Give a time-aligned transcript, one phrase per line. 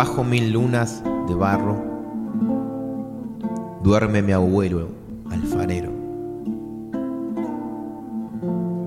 [0.00, 1.76] mil lunas de barro,
[3.82, 4.88] duerme mi abuelo
[5.30, 5.92] alfarero.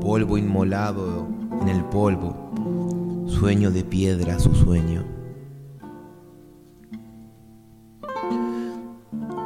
[0.02, 1.28] Polvo inmolado
[1.62, 2.34] en el polvo,
[3.28, 5.04] sueño de piedra su sueño.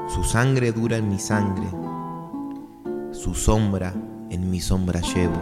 [0.07, 1.67] Su sangre dura en mi sangre,
[3.11, 3.93] su sombra
[4.29, 5.41] en mi sombra llevo.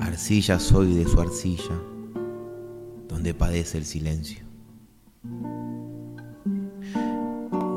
[0.00, 1.74] Arcilla soy de su arcilla,
[3.24, 4.44] donde padece el silencio.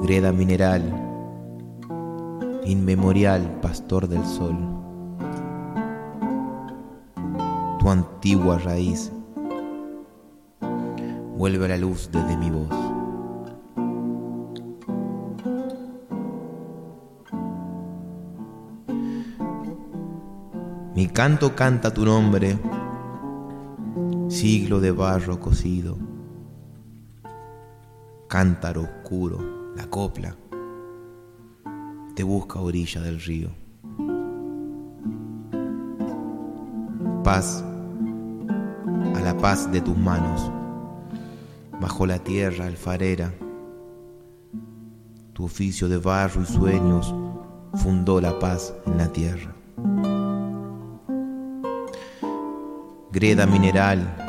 [0.04, 0.82] greda mineral,
[2.66, 4.58] inmemorial pastor del sol.
[7.80, 9.10] Tu antigua raíz
[11.38, 12.76] vuelve a la luz desde mi voz.
[20.94, 22.58] Mi canto canta tu nombre,
[24.38, 25.98] siglo de barro cocido,
[28.28, 30.36] cántaro oscuro la copla,
[32.14, 33.50] te busca a orilla del río.
[37.24, 37.66] Paz
[39.16, 40.52] a la paz de tus manos,
[41.82, 43.34] bajo la tierra alfarera,
[45.34, 47.12] tu oficio de barro y sueños
[47.74, 49.56] fundó la paz en la tierra.
[53.12, 54.27] Greda mineral,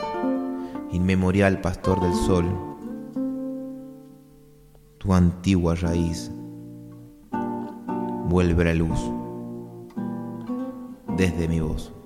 [0.93, 2.47] inmemorial pastor del sol,
[4.99, 6.31] tu antigua raíz
[8.29, 8.99] vuelve a la luz
[11.17, 11.98] desde mi voz.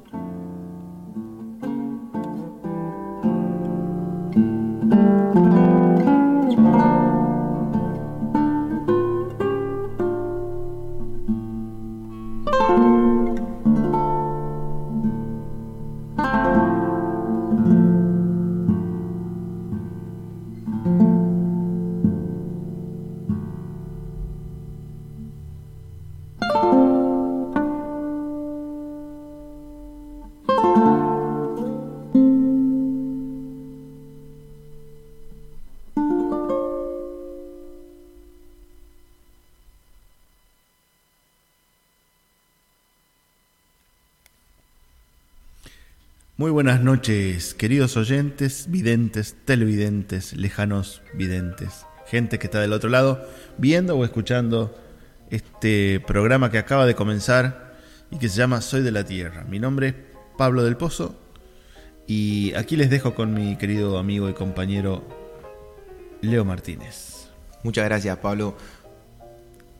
[46.43, 53.25] Muy buenas noches, queridos oyentes, videntes, televidentes, lejanos videntes, gente que está del otro lado
[53.59, 54.75] viendo o escuchando
[55.31, 57.77] este programa que acaba de comenzar
[58.11, 59.45] y que se llama Soy de la Tierra.
[59.45, 59.95] Mi nombre es
[60.37, 61.15] Pablo del Pozo
[62.09, 65.05] y aquí les dejo con mi querido amigo y compañero
[66.23, 67.29] Leo Martínez.
[67.63, 68.57] Muchas gracias Pablo.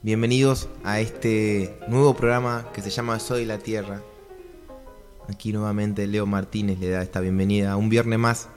[0.01, 4.01] Bienvenidos a este nuevo programa que se llama Soy de la Tierra
[5.29, 8.49] Aquí nuevamente Leo Martínez le da esta bienvenida un viernes más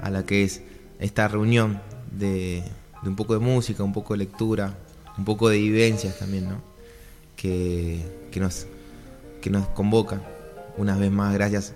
[0.00, 0.62] a la que es
[1.00, 1.80] esta reunión
[2.12, 2.62] de,
[3.02, 4.78] un poco de música, un poco de lectura,
[5.18, 6.62] un poco de vivencias también, ¿no?
[7.36, 8.00] Que,
[8.36, 8.66] nos,
[9.40, 10.20] que nos convoca
[10.76, 11.74] una vez más, gracias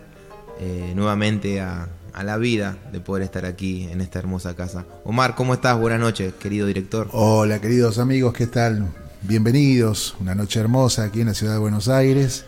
[0.58, 4.86] eh, nuevamente a, a la vida de poder estar aquí en esta hermosa casa.
[5.04, 5.78] Omar, ¿cómo estás?
[5.78, 7.08] Buenas noches, querido director.
[7.12, 8.86] Hola, queridos amigos, ¿qué tal?
[9.22, 12.46] Bienvenidos, una noche hermosa aquí en la ciudad de Buenos Aires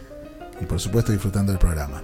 [0.63, 2.03] y por supuesto disfrutando del programa.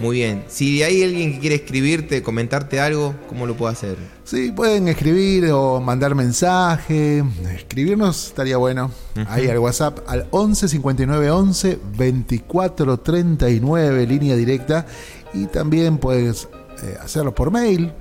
[0.00, 0.44] Muy bien.
[0.48, 3.96] Si hay alguien que quiere escribirte, comentarte algo, ¿cómo lo puede hacer?
[4.24, 7.22] Sí, pueden escribir o mandar mensaje.
[7.54, 8.90] Escribirnos estaría bueno.
[9.28, 14.84] Ahí al WhatsApp al 11 59 11 24 39, línea directa.
[15.32, 16.48] Y también puedes
[16.82, 17.92] eh, hacerlo por mail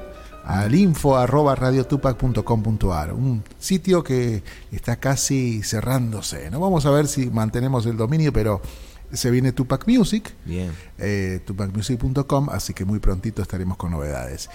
[0.44, 6.51] al info arroba radiotupac.com.ar, un sitio que está casi cerrándose.
[6.51, 6.60] ¿no?
[6.60, 8.62] Vamos a ver si mantenemos el dominio, pero
[9.13, 10.71] se viene Tupac Music, Bien.
[10.98, 14.50] eh, tupacmusic.com, así que muy prontito estaremos con novedades.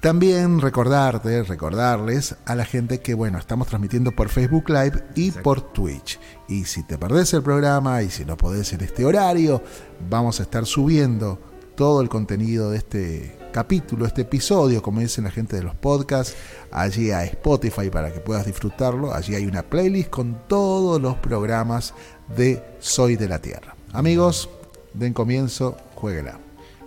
[0.00, 5.42] También recordarte, recordarles a la gente que, bueno, estamos transmitiendo por Facebook Live y Exacto.
[5.42, 6.20] por Twitch.
[6.46, 9.62] Y si te perdés el programa y si no podés en este horario,
[10.10, 11.40] vamos a estar subiendo
[11.74, 16.34] todo el contenido de este capítulo, este episodio, como dicen la gente de los podcasts,
[16.72, 19.14] allí a Spotify para que puedas disfrutarlo.
[19.14, 21.94] Allí hay una playlist con todos los programas
[22.36, 23.76] de Soy de la Tierra.
[23.92, 24.50] Amigos,
[24.92, 26.40] den comienzo, jueguela.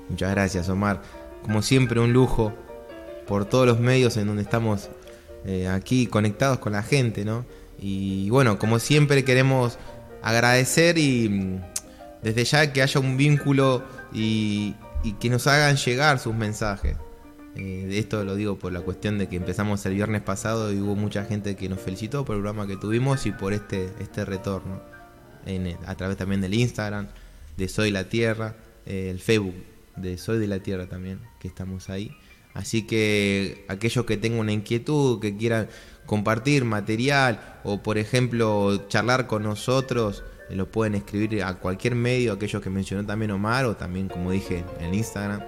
[0.09, 1.01] Muchas gracias, Omar.
[1.41, 2.51] Como siempre, un lujo
[3.27, 4.89] por todos los medios en donde estamos
[5.45, 7.45] eh, aquí conectados con la gente, ¿no?
[7.79, 9.77] Y bueno, como siempre queremos
[10.21, 11.61] agradecer y mm,
[12.23, 16.97] desde ya que haya un vínculo y, y que nos hagan llegar sus mensajes.
[17.55, 20.95] Eh, esto lo digo por la cuestión de que empezamos el viernes pasado y hubo
[20.95, 24.81] mucha gente que nos felicitó por el programa que tuvimos y por este, este retorno.
[25.45, 27.07] En a través también del Instagram,
[27.55, 28.55] de Soy la Tierra,
[28.85, 29.55] eh, el Facebook
[29.95, 32.15] de Soy de la Tierra también, que estamos ahí.
[32.53, 35.69] Así que aquellos que tengan una inquietud, que quieran
[36.05, 40.23] compartir material o por ejemplo charlar con nosotros,
[40.55, 44.63] lo pueden escribir a cualquier medio, aquellos que mencionó también Omar o también como dije
[44.79, 45.41] en Instagram.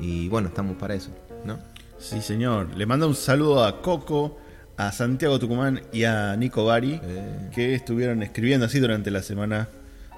[0.00, 1.10] Y bueno, estamos para eso,
[1.44, 1.58] ¿no?
[1.98, 2.74] Sí, señor.
[2.76, 4.38] Le mando un saludo a Coco,
[4.76, 7.50] a Santiago Tucumán y a Nico Bari, Eh.
[7.54, 9.68] que estuvieron escribiendo así durante la semana,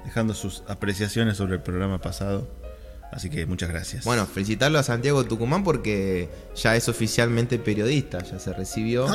[0.04, 2.48] dejando sus apreciaciones sobre el programa pasado.
[3.14, 4.04] Así que muchas gracias.
[4.04, 9.06] Bueno, felicitarlo a Santiago Tucumán porque ya es oficialmente periodista, ya se recibió.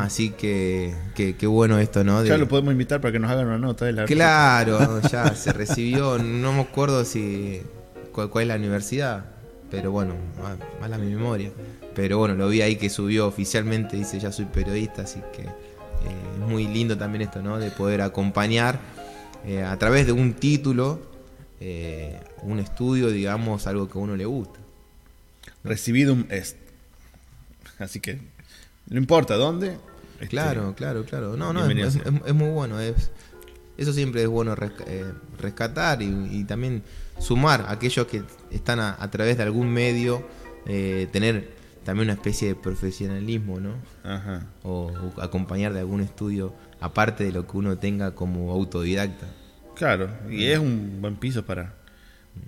[0.00, 2.22] Así que qué bueno esto, ¿no?
[2.22, 5.34] De- ya lo podemos invitar para que nos hagan una nota de la Claro, ya
[5.34, 7.60] se recibió, no me acuerdo si
[8.12, 9.26] cuál, cuál es la universidad,
[9.70, 11.50] pero bueno, ma- mala mi memoria.
[11.94, 15.48] Pero bueno, lo vi ahí que subió oficialmente, dice ya soy periodista, así que eh,
[16.40, 17.58] es muy lindo también esto, ¿no?
[17.58, 18.78] De poder acompañar
[19.44, 21.00] eh, a través de un título,
[21.60, 24.58] eh, un estudio, digamos, algo que a uno le gusta.
[25.64, 26.56] Recidum est.
[27.78, 28.20] Así que
[28.88, 29.76] no importa dónde.
[30.14, 31.36] este, Claro, claro, claro.
[31.36, 32.80] No, no, es, es- muy bueno.
[32.80, 33.10] Es,
[33.76, 34.54] eso siempre es bueno
[34.86, 36.82] eh, rescatar y, y también
[37.18, 40.26] sumar a aquellos que están a, a través de algún medio,
[40.66, 41.54] eh, tener
[41.84, 43.74] también una especie de profesionalismo, ¿no?
[44.02, 44.46] Ajá.
[44.62, 49.26] O, o acompañar de algún estudio, aparte de lo que uno tenga como autodidacta.
[49.74, 51.74] Claro, y es un buen piso para,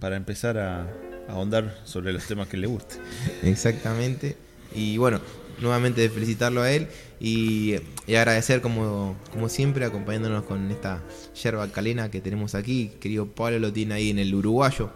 [0.01, 2.97] para empezar a, a ahondar sobre los temas que le guste.
[3.43, 4.37] Exactamente.
[4.75, 5.21] Y bueno,
[5.61, 6.89] nuevamente felicitarlo a él
[7.21, 7.77] y,
[8.07, 11.03] y agradecer como, como siempre acompañándonos con esta
[11.43, 12.93] yerba calena que tenemos aquí.
[13.01, 14.91] Querido Pablo lo tiene ahí en el uruguayo.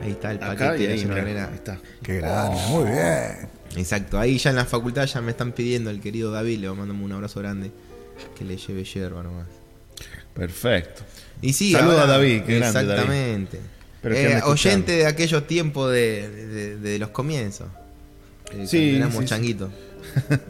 [0.00, 1.50] Ahí está el paquete Acá y de yerba calena.
[1.54, 1.80] está.
[2.02, 3.48] Qué grande, muy bien.
[3.76, 6.94] Exacto, ahí ya en la facultad ya me están pidiendo el querido David, le mando
[6.94, 7.72] un abrazo grande,
[8.38, 9.46] que le lleve yerba nomás.
[10.32, 11.02] Perfecto.
[11.42, 12.80] Y sí, Saluda ahora- a David, qué grande.
[12.80, 13.60] Exactamente.
[14.04, 17.68] Eh, oyente de aquellos tiempos de, de- de los comienzos.
[18.52, 19.26] Eh, Sí, éramos sí, sí.
[19.28, 19.70] changuitos.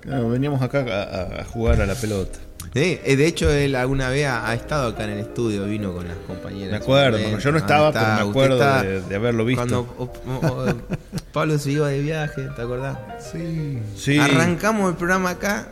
[0.00, 2.38] Claro, veníamos acá a, a jugar a la pelota.
[2.72, 5.92] Sí, eh, de hecho él alguna vez ha, ha estado acá en el estudio, vino
[5.92, 6.70] con las compañeras.
[6.70, 9.62] Me acuerdo, yo no estaba, Ah, pero me acuerdo está- de, de haberlo visto.
[9.62, 10.74] Cuando o- o- o-
[11.32, 12.98] Pablo se iba de viaje, ¿te acordás?
[13.32, 13.80] Sí.
[13.96, 15.68] Sí, Arrancamos el programa acá,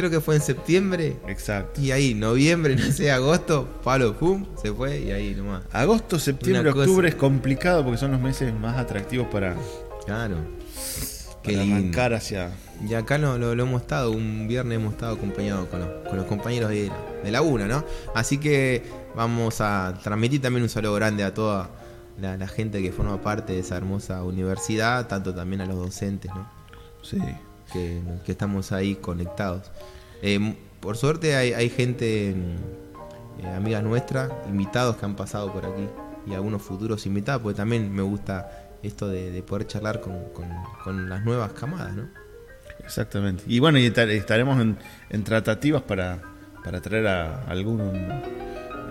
[0.00, 1.80] creo que fue en septiembre, exacto.
[1.80, 5.62] y ahí noviembre, no sé, agosto, Pablo, pum, se fue y ahí nomás.
[5.72, 9.54] Agosto, septiembre, Una cosa- octubre es complicado porque son los meses más atractivos para,
[10.06, 10.36] Claro.
[11.42, 11.76] Qué para lindo.
[11.76, 12.50] arrancar hacia.
[12.86, 16.16] Y acá lo, lo- lo hemos estado, un viernes hemos estado acompañados con los, con
[16.16, 16.90] los compañeros de,
[17.24, 17.84] de la UNA, ¿no?
[18.14, 18.82] Así que
[19.14, 21.70] vamos a transmitir también un saludo grande a toda
[22.20, 26.30] la, la gente que forma parte de esa hermosa universidad, tanto también a los docentes,
[26.34, 26.50] ¿no?
[27.02, 27.18] Sí.
[27.72, 29.70] Que, que estamos ahí conectados.
[30.22, 35.64] Eh, por suerte hay, hay gente, mm, eh, amigas nuestras, invitados que han pasado por
[35.66, 35.86] aquí
[36.26, 38.50] y algunos futuros invitados, porque también me gusta
[38.82, 40.48] esto de, de poder charlar con, con-
[40.84, 42.08] con las nuevas camadas, ¿no?
[42.84, 43.44] Exactamente.
[43.46, 44.78] Y bueno, y estar- estaremos en,
[45.10, 46.18] en tratativas para,
[46.64, 47.80] para traer a algún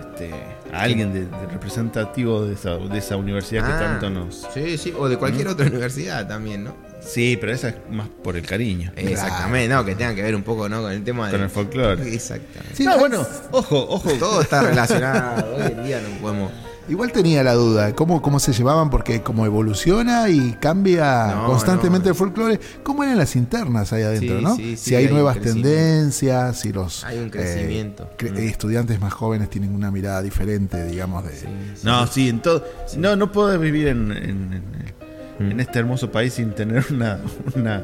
[0.01, 0.31] este,
[0.71, 4.47] a alguien de, de representativo de esa, de esa universidad que Ah, tanto nos.
[4.53, 6.75] Sí, sí, o de cualquier otra universidad también, ¿no?
[7.01, 8.91] Sí, pero esa es más por el cariño.
[8.95, 10.81] Exactamente, no, que tenga que ver un poco, ¿no?
[10.81, 11.31] Con el tema de...
[11.33, 12.13] Con el folclore.
[12.13, 12.75] Exactamente.
[12.75, 14.09] Sí, no, es- bueno, ojo, ojo.
[14.19, 16.51] Todo está relacionado, hoy en día no podemos...
[16.89, 18.89] Igual tenía la duda, ¿cómo, cómo se llevaban?
[18.89, 22.13] Porque como evoluciona y cambia No, constantemente no.
[22.13, 24.55] el folclore, ¿cómo eran las internas ahí adentro, Sí, no?
[24.55, 25.69] sí, sí, si hay, hay un nuevas crecimiento.
[25.69, 28.09] tendencias, si los Hay un eh, crecimiento.
[28.17, 28.37] cre- Mm.
[28.39, 31.31] estudiantes más jóvenes tienen una mirada diferente, digamos, de...
[31.35, 31.81] Sí, sí.
[31.83, 32.65] No, sí, en todo.
[32.97, 34.93] No, no puedes vivir en, en- en-
[35.39, 37.19] en este hermoso país sin tener una,
[37.55, 37.83] una,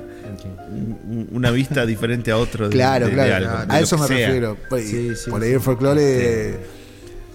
[0.70, 2.70] un- una vista diferente a otro.
[2.70, 4.28] de- Claro, de- de claro, algo, de a eso me sea.
[4.28, 4.58] refiero.
[4.70, 5.48] Por, Sí, sí, por sí.
[5.48, 6.60] ahí el folclore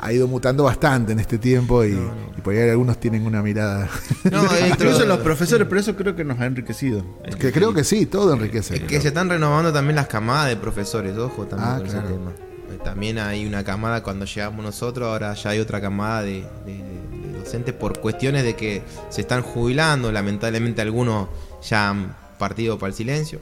[0.03, 3.89] ha ido mutando bastante en este tiempo y, y por ahí algunos tienen una mirada.
[4.31, 7.05] No, Incluso los profesores, pero eso creo que nos ha enriquecido.
[7.39, 8.77] que creo que sí, todo enriquece.
[8.77, 12.07] Es que se están renovando también las camadas de profesores, ojo también Ah, con claro.
[12.07, 12.33] ese tema.
[12.85, 17.01] También hay una camada cuando llegamos nosotros, ahora ya hay otra camada de, de-
[17.79, 21.29] por cuestiones de que se están jubilando, lamentablemente algunos
[21.69, 23.41] ya han partido para el silencio.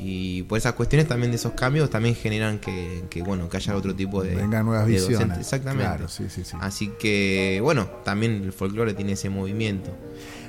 [0.00, 3.74] Y por esas cuestiones también de esos cambios también generan que, que, bueno, que haya
[3.74, 5.18] otro tipo de, Vengan nuevas de visiones.
[5.18, 5.38] docentes.
[5.40, 5.84] Exactamente.
[5.84, 6.56] Claro, sí, sí, sí.
[6.60, 9.90] Así que, bueno, también el folclore tiene ese movimiento.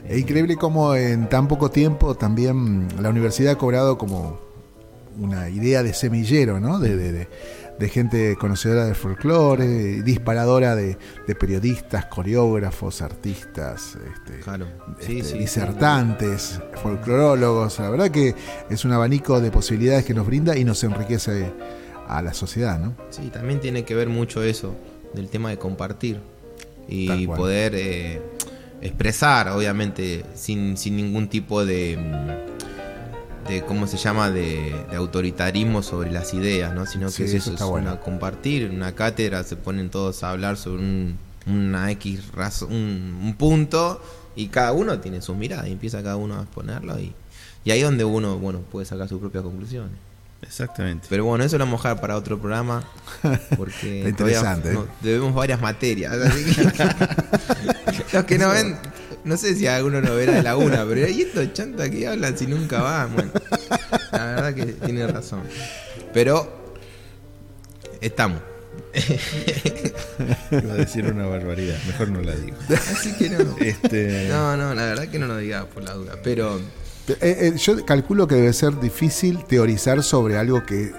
[0.08, 4.40] Es increíble cómo en tan poco tiempo también la universidad ha cobrado como
[5.18, 6.78] una idea de semillero, ¿no?
[6.80, 7.28] De, de- de-
[7.80, 14.68] de gente conocedora del folclore, disparadora de, de periodistas, coreógrafos, artistas, este, Claro.
[15.00, 15.40] Sí, este, sí.
[15.40, 17.80] disertantes, folclorólogos.
[17.80, 18.36] La verdad que
[18.70, 21.54] es un abanico de posibilidades que nos brinda y nos enriquece
[22.08, 22.96] a la sociedad, ¿no?
[23.12, 24.76] Sí, también tiene que ver mucho eso,
[25.14, 26.20] del tema de compartir
[26.88, 28.22] y poder eh,
[28.82, 32.49] expresar, obviamente, sin, sin ningún tipo de, mm,
[33.50, 36.86] de, ¿cómo se llama?, de, de autoritarismo sobre las ideas, ¿no?
[36.86, 37.92] Sino que Sí, es eso está es bueno.
[37.92, 43.20] una compartir, una cátedra se ponen todos a hablar sobre un, una X razón, un,
[43.24, 44.02] un punto
[44.36, 47.14] y cada uno tiene su mirada y empieza cada uno a exponerlo y,
[47.66, 49.92] y ahí es donde uno, bueno, puede sacar sus propias conclusiones.
[50.42, 51.08] Exactamente.
[51.10, 52.82] Pero bueno, eso lo vamos a dejar para otro programa.
[53.58, 54.74] Porque todavía interesante, ¿eh?
[54.74, 56.14] no- debemos varias materias.
[56.14, 58.78] así que- los que no ven,
[59.24, 62.38] no sé si alguno no verá de la una, pero hay estos chantas que hablan
[62.38, 63.14] si nunca van.
[63.14, 63.32] Bueno,
[64.12, 65.42] la verdad que tiene razón.
[66.14, 66.74] Pero
[68.02, 68.42] estamos.
[70.52, 72.58] Iba a decir una barbaridad, mejor no la digo.
[72.70, 73.56] Así que no.
[73.60, 76.14] Este, No, no, la verdad que no lo digas por la duda.
[76.24, 76.60] Pero
[77.08, 80.92] Eh, eh, yo calculo que debe ser difícil teorizar sobre algo que,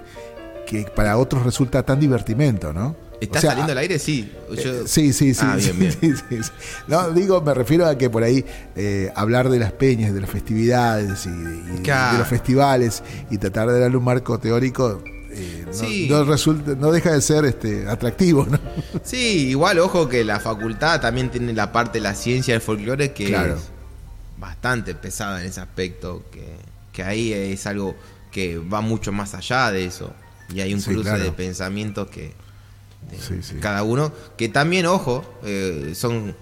[0.67, 2.97] que para otros resulta tan divertimento, ¿no?
[3.21, 3.99] ¿Está O sea, saliendo al aire?
[3.99, 4.31] Sí.
[4.63, 5.41] Yo- Sí, sí, sí.
[5.45, 6.17] Ah, sí, bien, bien.
[6.19, 6.51] sí, sí, sí.
[6.89, 8.45] No, digo, me refiero a que por ahí
[8.77, 12.13] eh, hablar de las peñas, de las festividades y, y Claro.
[12.15, 15.65] de los festivales y tratar de darle un marco teórico eh,
[16.11, 18.59] no, resulta, no deja de ser este atractivo, ¿no?
[19.05, 23.13] Sí, igual, ojo que la facultad también tiene la parte de la ciencia del folclore
[23.13, 23.55] que Claro.
[23.55, 23.61] es
[24.39, 26.45] bastante pesada en ese aspecto, que,
[26.93, 27.95] que ahí es algo
[28.33, 30.13] que va mucho más allá de eso.
[30.53, 31.23] Y hay un cruce claro.
[31.23, 32.33] de pensamientos que
[33.19, 33.57] Sí, sí.
[33.61, 36.35] cada uno, que también, ojo, eh, son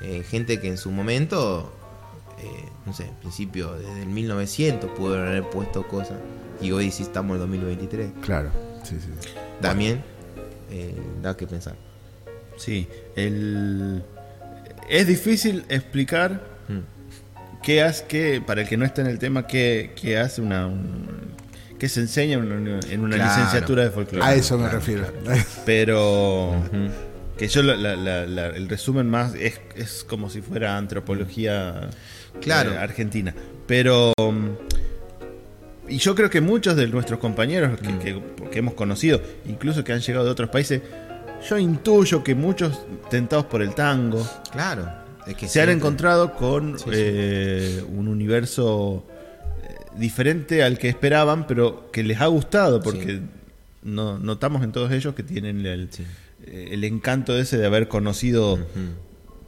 [0.00, 1.72] eh, gente que en su momento,
[2.38, 6.18] eh, no sé, en principio, desde el 1900 pudo haber puesto cosas.
[6.60, 8.10] Y hoy sí estamos en 2023.
[8.22, 8.50] Claro,
[8.84, 9.08] sí, sí.
[9.60, 10.02] También
[10.70, 11.74] eh, da que pensar.
[12.56, 14.02] sí, el,
[14.88, 16.78] es difícil explicar Mm.
[17.62, 20.66] qué hace, qué, para el que no está en el tema, qué, qué hace una,
[20.68, 21.21] un-
[21.82, 22.44] qué se enseña en
[23.00, 23.28] una, Claro.
[23.34, 24.24] licenciatura de folclore.
[24.24, 25.06] A eso me claro, refiero.
[25.66, 26.54] Pero
[27.36, 31.90] que yo la- la- la- la- el resumen más es, es como si fuera antropología
[32.40, 32.70] Claro.
[32.74, 33.34] eh, argentina.
[33.66, 38.22] Pero mm, y yo creo que muchos de nuestros compañeros que, que-
[38.52, 40.82] que hemos conocido, incluso que han llegado de otros países,
[41.50, 44.88] yo intuyo que muchos tentados por el tango Claro.
[45.26, 46.90] Es que se han encontrado con Sí, sí.
[46.94, 49.04] eh, un universo
[49.96, 53.20] diferente al que esperaban, pero que les ha gustado, porque Sí.
[53.82, 56.04] no, notamos en todos ellos que tienen el, Sí.
[56.46, 58.58] eh, el encanto ese de haber conocido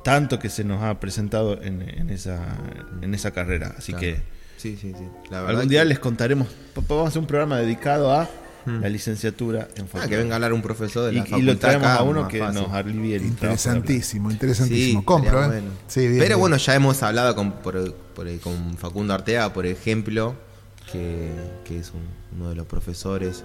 [0.02, 2.40] tanto que se nos ha presentado en, en esa,
[3.00, 3.74] en esa carrera.
[3.78, 4.00] Así Claro.
[4.00, 5.04] que Sí, sí, sí.
[5.30, 6.48] La verdad algún día que- les contaremos,
[6.88, 8.28] vamos a hacer un programa dedicado a
[8.66, 10.08] la licenciatura en Ah, folclore.
[10.08, 12.02] que venga a hablar un profesor de y, la y facultad lo traemos acá, a
[12.02, 12.62] uno que fácil.
[12.62, 13.22] nos alivie el.
[13.24, 15.04] Interesantísimo, Sí, interesantísimo.
[15.04, 15.60] Compro, estaría ¿eh?
[15.62, 15.76] bueno.
[15.86, 16.40] Sí, bien, Pero bien.
[16.40, 20.34] bueno, ya hemos hablado con, por- por- con Facundo Arteaga, por ejemplo,
[20.92, 21.30] que,
[21.64, 23.44] que es un- uno de los profesores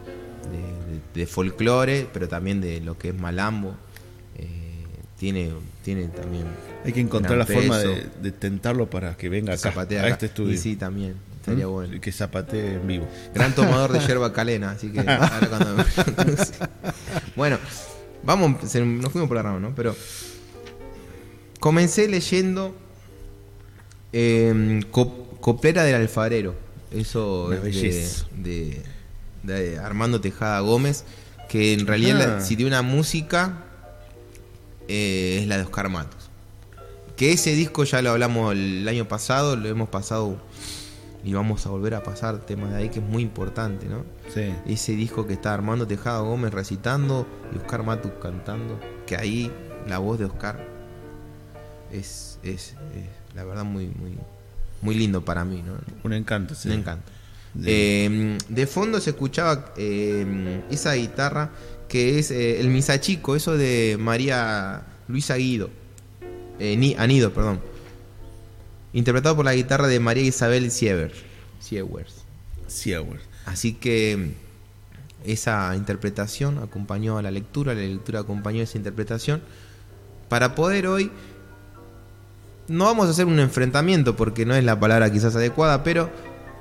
[0.51, 0.57] de,
[0.93, 3.75] de- de folclore, pero también de lo que es malambo.
[4.37, 4.47] Eh,
[5.17, 5.51] tiene,
[5.83, 6.45] tiene también
[6.85, 10.13] Hay que encontrar la forma de, de tentar para que venga acá, zapatea a acá.
[10.13, 10.53] este estudio.
[10.53, 11.15] Y sí, también.
[11.49, 11.71] Estaría ¿Mm?
[11.71, 12.01] bueno.
[12.01, 13.07] Que zapatee en vivo.
[13.33, 15.83] Gran tomador de yerba calena, así que ahora cuando.
[17.35, 17.57] Bueno,
[18.23, 19.73] vamos, se- nos fuimos por la rama, ¿no?
[19.75, 19.95] Pero
[21.59, 22.75] comencé leyendo
[24.13, 26.55] eh, Cop- Coplera del Alfarero.
[26.91, 28.81] Eso es de,
[29.43, 31.03] de- de Armando Tejada Gómez,
[31.47, 32.27] que en realidad Ah.
[32.37, 33.65] la- si tiene una música
[34.87, 36.29] eh, es la de Oscar Matos.
[37.15, 40.37] Que ese disco ya lo hablamos el año pasado, lo hemos pasado
[41.23, 44.03] y vamos a volver a pasar temas de ahí que es muy importante, ¿no?
[44.33, 44.53] Sí.
[44.65, 49.51] Ese disco que está Armando Tejada Gómez recitando y Oscar Matus cantando, que ahí
[49.87, 50.65] la voz de Oscar
[51.91, 54.13] es, es, es, la verdad muy, muy,
[54.81, 55.73] muy lindo para mí, ¿no?
[56.03, 56.55] Un encanto.
[56.55, 56.69] sí.
[56.69, 57.11] Me encanta.
[57.55, 57.63] Sí.
[57.65, 61.49] Eh, de fondo se escuchaba eh, esa guitarra
[61.87, 65.71] que es eh, el Misa Chico, eso de María Luisa Guido.
[66.59, 67.59] Eh, Ni- Anido, perdón.
[68.93, 71.13] Interpretado por la guitarra de María Isabel Siever.
[71.59, 72.23] Siewers.
[72.67, 73.23] Siewers.
[73.45, 74.33] Así que
[75.25, 79.41] mm, esa interpretación acompañó a la lectura, la lectura acompañó a esa interpretación.
[80.29, 81.11] Para poder hoy,
[82.67, 86.09] no vamos a hacer un enfrentamiento porque no es la palabra quizás adecuada, pero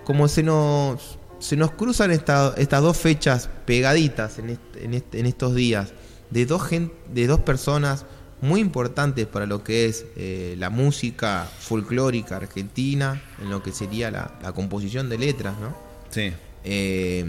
[0.05, 5.15] como se nos, se nos cruzan esta- estas dos fechas pegaditas en, est- en est-
[5.15, 5.93] en estos días,
[6.31, 8.07] de dos, de dos personas
[8.41, 14.11] muy importantes para lo que es eh, la música folclórica argentina, en lo que sería
[14.11, 15.75] la, la composición de letras, ¿no?
[16.11, 16.33] Sí.
[16.65, 17.25] eh,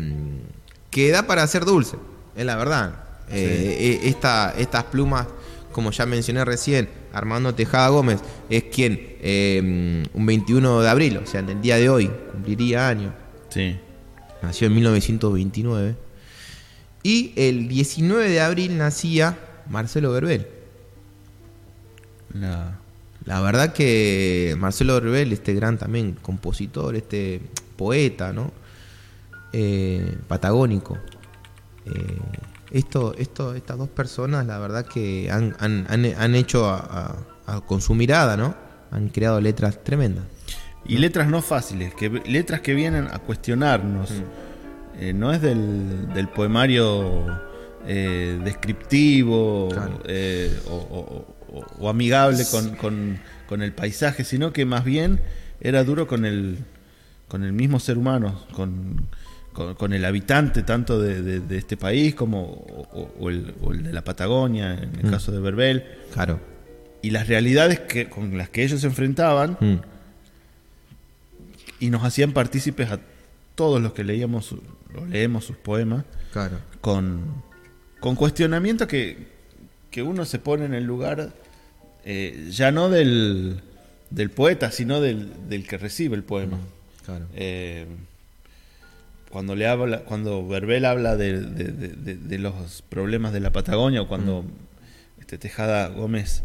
[0.92, 1.98] que da para ser dulce,
[2.36, 3.04] es la verdad.
[3.30, 5.28] Eh, eh, esta- estas plumas,
[5.72, 11.26] como ya mencioné recién, Armando Tejada Gómez es quien eh, un 21 de abril, o
[11.28, 13.14] sea, en el día de hoy, cumpliría año.
[13.50, 13.78] Sí.
[14.42, 15.96] Nació en 1929.
[17.04, 19.38] Y el 19 de abril nacía
[19.70, 20.48] Marcelo Verbel.
[22.34, 22.78] La-
[23.26, 27.42] La verdad que Marcelo Verbel, este gran también compositor, este
[27.76, 28.52] poeta, ¿no?
[29.52, 30.98] Eh, patagónico.
[31.86, 32.18] Eh,
[32.72, 36.78] esto, esto, estas dos personas, la verdad que han, han- han- han hecho a-
[37.46, 38.56] a- a- con su mirada, ¿no?
[38.92, 40.24] Han creado letras tremendas.
[40.86, 44.12] Y letras no fáciles, que letras que vienen a cuestionarnos.
[44.98, 47.26] Eh, no es del, del poemario
[48.44, 50.00] descriptivo Claro.
[50.68, 55.20] o, o- o- o amigable con, con- con el paisaje, sino que más bien
[55.62, 56.58] era duro con el,
[57.28, 59.08] con el mismo ser humano, con,
[59.54, 63.72] con- con el habitante tanto de, de- de este país como o, o el, o
[63.74, 65.12] el de la Patagonia, en el Mm.
[65.12, 65.84] caso de Verbel,
[66.14, 66.40] Claro.
[67.02, 69.76] y las realidades que, con las que ellos se enfrentaban Mm.
[71.80, 73.00] y nos hacían partícipes a
[73.56, 74.60] todos los que leíamos o
[75.10, 76.58] leemos sus poemas Claro.
[76.82, 77.22] con,
[78.00, 79.39] con cuestionamientos que,
[79.92, 81.32] que uno se pone en el lugar
[82.06, 83.62] eh, ya no del,
[84.10, 86.58] del poeta sino del, del que recibe el poema
[87.06, 87.26] Claro.
[87.34, 87.86] Eh,
[89.32, 93.52] cuando le habla cuando Verbel habla de, de- de- de- de los problemas de la
[93.52, 94.44] Patagonia o cuando
[95.20, 96.44] este Tejada Gómez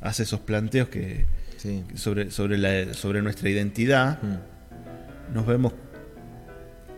[0.00, 1.24] hace esos planteos que
[1.56, 1.82] Sí.
[1.94, 5.34] sobre, sobre, la, sobre nuestra identidad Mm.
[5.34, 5.72] nos vemos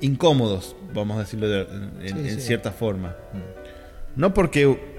[0.00, 1.60] incómodos, vamos a decirlo de-
[2.02, 2.46] en, Sí, en sí.
[2.46, 3.14] cierta forma.
[4.16, 4.95] No porque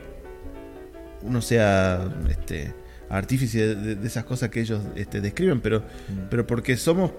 [1.28, 2.74] uno sea este,
[3.10, 5.84] artífice de, de esas cosas que ellos este, describen, pero,
[6.30, 7.12] pero porque somos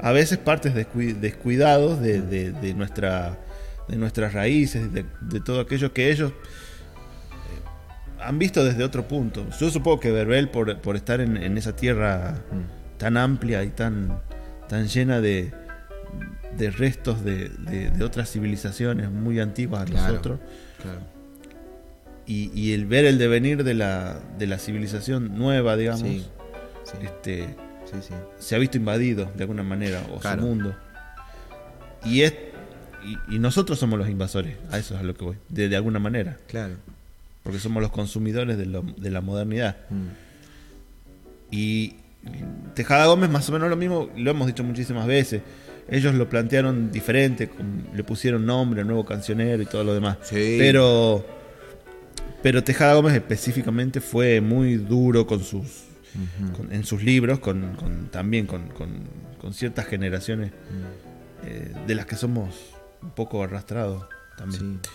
[0.00, 3.38] a veces partes descui- descuidados de, de- de nuestra,
[3.88, 9.46] de nuestras raíces, de, de todo aquello que ellos eh, han visto desde otro punto.
[9.60, 12.40] Yo supongo que Verbel, por, por estar en, en esa tierra
[12.98, 14.18] tan amplia y tan,
[14.68, 15.52] tan llena de,
[16.56, 20.08] de restos de, de- de otras civilizaciones muy antiguas a Claro.
[20.08, 20.40] nosotros,
[20.82, 21.00] Claro.
[22.26, 26.24] Y, y el ver el devenir de la, de la civilización nueva, digamos, Sí.
[26.84, 26.92] Sí.
[27.02, 27.56] este,
[28.00, 30.40] Sí, se ha visto invadido de alguna manera, o Claro.
[30.42, 30.74] su mundo.
[32.04, 32.34] Y, es,
[33.28, 35.76] y, y nosotros somos los invasores, a eso es a lo que voy, de, de
[35.76, 36.74] alguna manera, Claro.
[37.44, 39.76] porque somos los consumidores de, lo- de la modernidad.
[39.90, 40.08] Mm.
[41.50, 41.94] Y
[42.74, 45.42] Tejada Gómez más o menos lo mismo, lo hemos dicho muchísimas veces.
[45.88, 47.50] Ellos lo plantearon diferente,
[47.94, 50.16] le pusieron nombre, nuevo cancionero y todo lo demás.
[50.22, 50.56] Sí.
[50.58, 51.24] Pero,
[52.44, 55.66] pero Tejada Gómez específicamente fue muy duro con sus,
[56.56, 59.08] con- en sus libros, con, con- también con, con-
[59.40, 60.52] con ciertas generaciones
[61.44, 62.54] eh, de las que somos
[63.02, 64.04] un poco arrastrados
[64.38, 64.80] también.
[64.82, 64.90] Sí.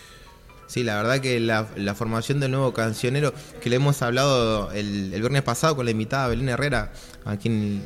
[0.67, 5.11] Sí, la verdad que la, la formación del nuevo cancionero, que le hemos hablado el,
[5.13, 6.91] el viernes pasado con la invitada Belén Herrera,
[7.25, 7.81] a quien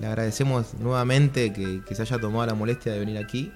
[0.00, 3.52] le agradecemos nuevamente que, que se haya tomado la molestia de venir aquí,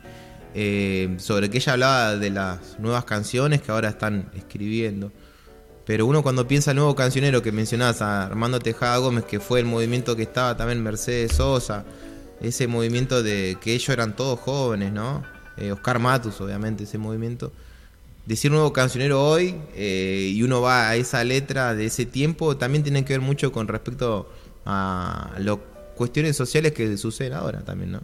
[0.54, 5.10] eh, sobre que ella hablaba de las nuevas canciones que ahora están escribiendo.
[5.86, 9.60] Pero uno cuando piensa el nuevo cancionero que mencionás, a Armando Tejada Gómez, que fue
[9.60, 11.84] el movimiento que estaba también Mercedes Sosa,
[12.40, 15.22] ese movimiento de que ellos eran todos jóvenes, ¿no?
[15.56, 17.52] Eh, Oscar Matus, obviamente, ese movimiento.
[18.26, 22.82] Decir nuevo cancionero hoy eh, y uno va a esa letra de ese tiempo también
[22.82, 24.28] tiene que ver mucho con respecto
[24.64, 25.58] a las
[25.94, 28.00] cuestiones sociales que suceden ahora también, ¿no?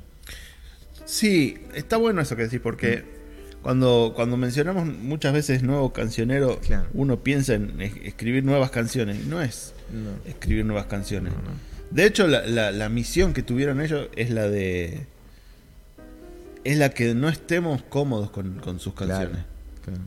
[1.04, 3.21] Sí, está bueno eso que decís, porque
[3.62, 6.86] cuando, cuando mencionamos muchas veces nuevo cancionero, Claro.
[6.94, 9.24] uno piensa en es- escribir nuevas canciones.
[9.26, 10.10] No es No.
[10.30, 11.32] escribir nuevas canciones.
[11.90, 15.06] De hecho, la, la- la misión que tuvieron ellos es la de.
[16.64, 19.44] Es la que no estemos cómodos con, con sus canciones.
[19.84, 20.00] claro.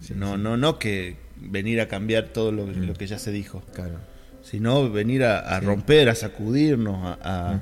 [0.00, 3.30] Sí, no, sí, no, no que venir a cambiar todo lo, lo que ya se
[3.30, 3.98] dijo, Claro.
[4.42, 5.66] sino venir a, a Sí.
[5.66, 7.60] romper, a sacudirnos, a.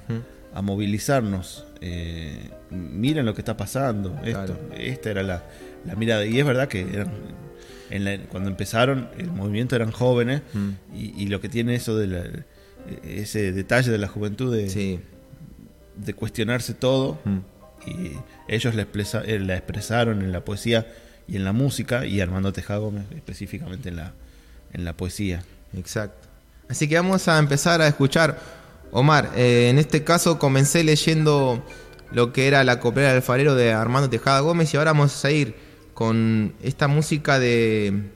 [0.55, 1.65] a movilizarnos.
[1.81, 4.15] Eh, miren lo que está pasando.
[4.25, 4.57] Esto, Claro.
[4.77, 5.45] Esta era la,
[5.87, 6.25] la mirada.
[6.27, 7.11] Y es verdad que eran
[7.91, 10.69] en la- cuando empezaron, el movimiento eran jóvenes Mm.
[10.95, 12.25] y, y lo que tiene eso de la-
[13.05, 15.01] ese detalle de la juventud de, Sí.
[15.97, 17.39] de cuestionarse todo Mm.
[17.87, 18.13] y
[18.49, 20.87] ellos la, expresa- eh, la expresaron en la poesía
[21.29, 24.13] y en la música y Armando Tejada Gómez específicamente en la,
[24.73, 25.43] en la poesía.
[25.77, 26.29] Exacto.
[26.69, 28.60] Así que vamos a empezar a escuchar.
[28.93, 31.65] Omar, eh, en este caso comencé leyendo
[32.13, 35.31] lo que era la copera del alfarero de Armando Tejada Gómez y ahora vamos a
[35.31, 35.55] ir
[35.95, 38.11] con esta música de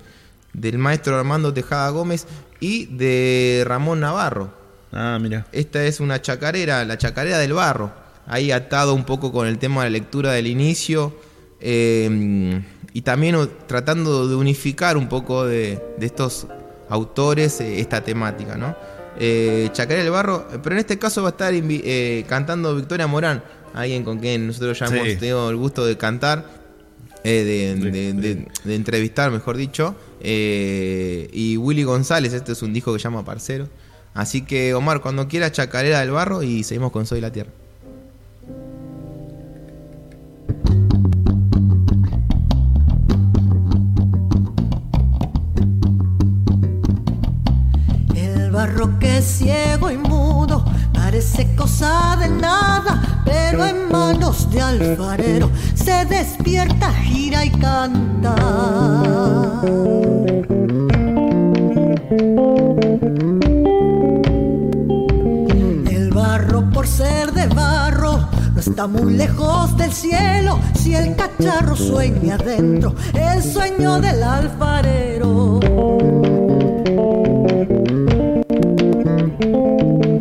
[0.52, 2.26] del maestro Armando Tejada Gómez
[2.60, 4.52] y de Ramón Navarro.
[4.92, 5.46] Ah, mira.
[5.52, 7.92] Esta es una chacarera, la chacarera del barro.
[8.26, 11.14] Ahí atado un poco con el tema de la lectura del inicio.
[11.60, 12.62] eh,
[12.94, 16.46] y también tratando de unificar un poco de, de estos
[16.88, 18.76] autores eh, esta temática, ¿no?
[19.18, 23.42] Eh, chacarera del barro, pero en este caso va a estar eh, cantando Victoria Morán,
[23.72, 24.94] alguien con quien nosotros ya Sí.
[24.94, 26.64] hemos tenido el gusto de cantar.
[27.26, 29.94] eh, de, De- de- de- de- de entrevistar, mejor dicho.
[30.20, 33.68] eh, y Willy González, este es un disco que se llama Parcero.
[34.12, 37.50] Así que, Omar, cuando quiera, Chacarera del Barro y seguimos con Soy la Tierra.
[48.66, 55.50] Barro que es ciego y mudo parece cosa de nada, pero en manos de alfarero
[55.74, 58.34] se despierta, gira y canta.
[65.90, 68.18] El barro por ser de barro
[68.54, 76.13] no está muy lejos del cielo si el cacharro sueña dentro el sueño del alfarero.
[79.40, 80.13] A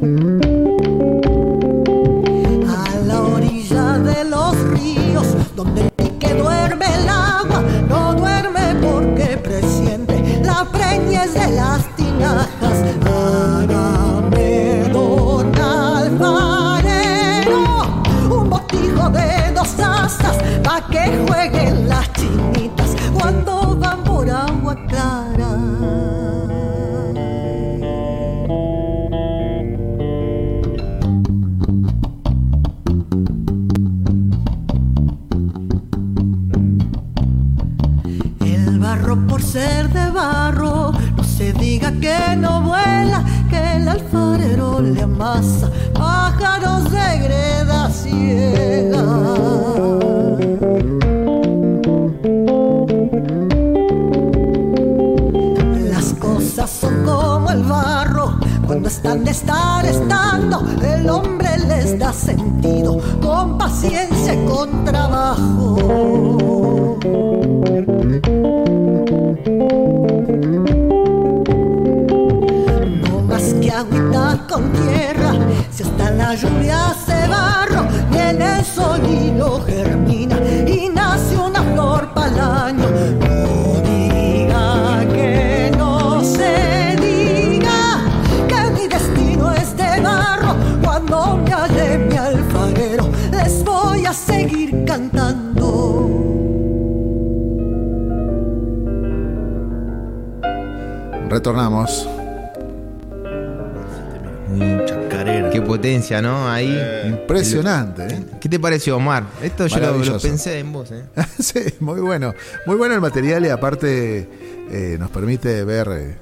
[108.84, 109.24] ¿Qué te pareció, Omar?
[109.42, 111.06] Esto yo lo, pensé en vos, ¿eh?
[111.40, 112.34] sí, muy bueno.
[112.66, 114.28] Muy bueno el material y aparte
[114.70, 116.18] eh, nos permite ver eh,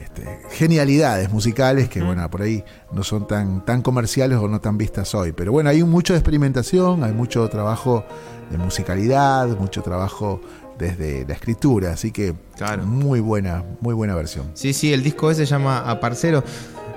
[0.00, 4.78] este, genialidades musicales que, bueno, por ahí no son tan, tan comerciales o no tan
[4.78, 5.32] vistas hoy.
[5.32, 8.04] Pero bueno, hay mucho de experimentación, hay mucho trabajo
[8.50, 10.40] de musicalidad, mucho trabajo
[10.78, 12.84] desde la escritura, así que Claro.
[12.84, 14.52] muy buena, muy buena versión.
[14.54, 16.44] Sí, sí, el disco ese se llama Aparcero.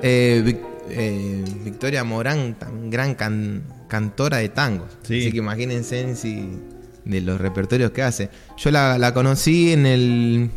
[0.01, 4.87] Eh, eh, Victoria Morán, tan gran can- cantora de tangos.
[5.03, 5.21] Sí.
[5.21, 6.59] Así que imagínense si
[7.05, 8.29] de los repertorios que hace.
[8.57, 10.49] Yo la, la conocí en el,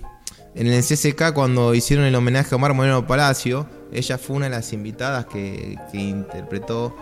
[0.55, 3.69] en el CCK cuando hicieron el homenaje a Omar Moreno Palacio.
[3.93, 6.95] Ella fue una de las invitadas que, que interpretó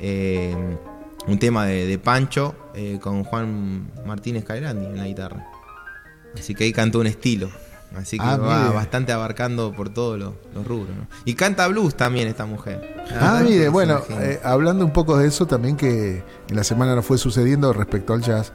[0.00, 0.54] eh,
[1.26, 5.46] un tema de, de Pancho eh, con Juan Martínez Cairandi en la guitarra.
[6.38, 7.50] Así que ahí cantó un estilo.
[7.96, 8.74] Así que Ah, va mire.
[8.74, 10.96] bastante abarcando por todos los, los rubros.
[10.96, 11.06] ¿no?
[11.24, 13.04] Y canta blues también esta mujer.
[13.20, 17.04] Ah, mire, bueno, eh, hablando un poco de eso también que en la semana nos
[17.04, 18.52] fue sucediendo respecto al jazz,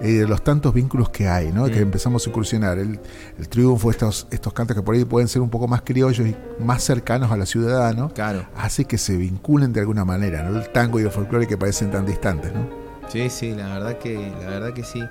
[0.00, 1.66] eh, de los tantos vínculos que hay, ¿no?
[1.66, 2.78] Que empezamos a incursionar.
[2.78, 3.00] El,
[3.38, 6.36] el triunfo, estos, estos cantos que por ahí pueden ser un poco más criollos y
[6.58, 8.44] más cercanos a la ciudadano, Claro.
[8.56, 10.58] hace que se vinculen de alguna manera, ¿no?
[10.60, 12.68] El tango y el folclore que parecen tan distantes, ¿no?
[13.08, 15.02] Sí, sí, la verdad que, la verdad que sí.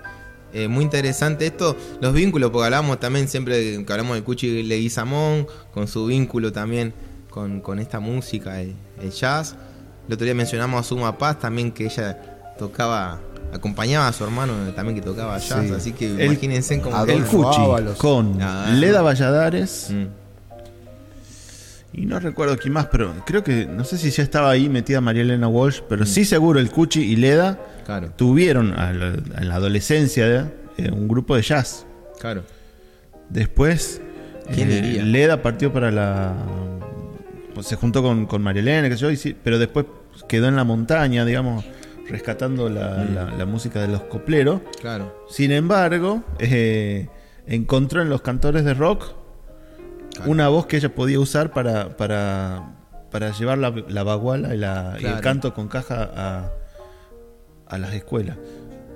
[0.53, 5.47] Eh, muy interesante esto, los vínculos, porque hablamos también siempre que hablamos de Cuchi Leguizamón,
[5.73, 6.93] con su vínculo también
[7.29, 9.55] con, con esta música, el, el jazz.
[10.07, 13.19] El otro día mencionamos a Suma Paz también, que ella tocaba,
[13.53, 15.73] acompañaba a su hermano también que tocaba jazz, Sí.
[15.73, 16.81] así que El- imagínense.
[16.91, 18.69] Adolfo El Cuchi con Ah.
[18.73, 20.05] Leda Valladares Mm,
[21.93, 25.01] y no recuerdo quién más, pero creo que no sé si ya estaba ahí metida
[25.01, 29.07] María Elena Walsh, pero sí seguro el Cuchi y Leda claro, tuvieron a la-
[29.39, 31.85] en la adolescencia eh, un grupo de jazz.
[32.19, 32.43] claro.
[33.29, 34.01] Después,
[34.53, 35.03] ¿Quién eh, diría?
[35.03, 36.33] Leda partió para la.
[37.53, 39.85] pues, se juntó con, con María Elena, qué sé yo, y sí, pero después
[40.27, 41.63] quedó en la montaña, digamos,
[42.09, 43.15] rescatando la, Mm.
[43.15, 44.61] la- la música de los copleros.
[44.81, 47.07] Claro, Sin embargo, eh,
[47.47, 49.13] encontró en los cantores de rock
[50.15, 50.29] Claro.
[50.31, 52.73] una voz que ella podía usar para, para,
[53.11, 56.51] para llevar la, la baguala y, la- y el canto con caja a,
[57.67, 58.37] a las escuelas.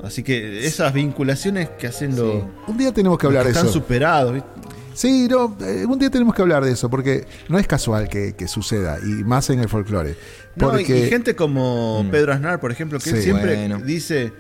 [0.04, 2.48] Así que esas vinculaciones que hacen los, Sí.
[2.68, 3.74] Un día tenemos que hablar que de están eso.
[3.80, 4.34] superados.
[4.34, 4.50] ¿viste?
[4.94, 8.34] Sí, no, eh, un día tenemos que hablar de eso, porque no es casual que,
[8.36, 10.16] que suceda, y más en el folclore.
[10.56, 12.10] No, y- gente como Mm.
[12.12, 13.80] Pedro Aznar, por ejemplo, que él siempre Bueno.
[13.80, 14.32] dice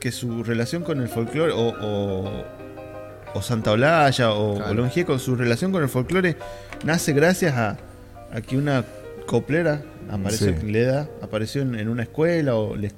[0.00, 2.44] que su relación con el folclore, o, o,
[3.34, 4.70] o Santa Olalla, o Claro.
[4.70, 6.36] Olongier, con su relación con el folclore,
[6.84, 7.76] nace gracias a,
[8.32, 8.84] a que una
[9.26, 10.54] coplera apareció Sí.
[10.60, 12.94] en Leda, apareció en, en una escuela, o, les-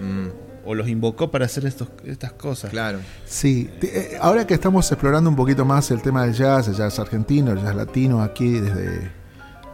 [0.00, 0.28] Mm,
[0.66, 2.70] o los invocó para hacer estos, estas cosas.
[2.70, 2.98] claro.
[3.24, 6.74] Sí, te- eh, ahora que estamos explorando un poquito más el tema del jazz, el
[6.74, 9.10] jazz argentino, el jazz latino aquí desde,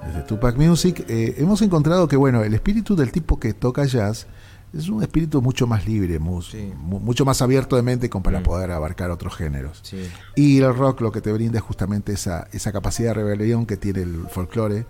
[0.07, 4.27] desde Tupac Music, eh, hemos encontrado que bueno, el espíritu del tipo que toca jazz
[4.73, 6.19] es un espíritu mucho más libre,
[6.51, 6.73] Sí.
[6.79, 8.43] mucho más abierto de mente con para Mm.
[8.43, 9.81] poder abarcar otros géneros.
[9.83, 10.09] Sí.
[10.35, 13.77] Y el rock lo que te brinda es justamente esa, esa capacidad de rebelión que
[13.77, 14.87] tiene el folclore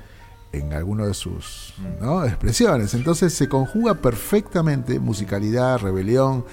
[0.52, 2.24] en alguno de sus ¿no?
[2.24, 2.94] expresiones.
[2.94, 6.44] Entonces se conjuga perfectamente musicalidad, rebelión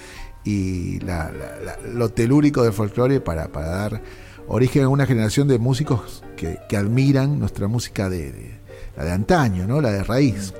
[0.44, 4.02] y la- la- la- lo telúrico del folclore para, para dar
[4.48, 8.60] origen a una generación de músicos que, que admiran nuestra música de, de-
[8.96, 9.80] la de antaño, ¿no?
[9.80, 10.52] la de raíz.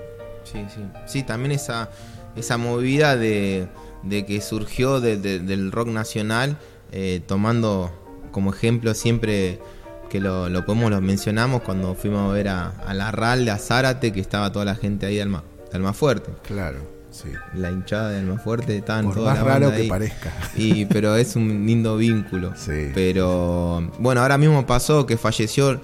[0.44, 0.80] Sí, sí.
[1.06, 1.90] Sí, también esa,
[2.36, 3.66] esa movida de,
[4.02, 6.56] de que surgió de- de- del rock nacional,
[6.92, 7.90] eh, tomando
[8.32, 9.60] como ejemplo siempre
[10.08, 13.50] que lo, lo podemos, lo mencionamos cuando fuimos a ver a, a la RAL de
[13.52, 16.32] Azárate, que estaba toda la gente ahí de Alma, de Almafuerte.
[16.42, 16.78] Claro,
[17.10, 17.28] sí.
[17.54, 20.32] La hinchada de Almafuerte, estaban Por toda más la banda raro que parezca.
[20.56, 22.52] Y, pero es un lindo vínculo.
[22.56, 22.90] Sí.
[22.94, 25.80] Pero bueno, ahora mismo pasó que falleció,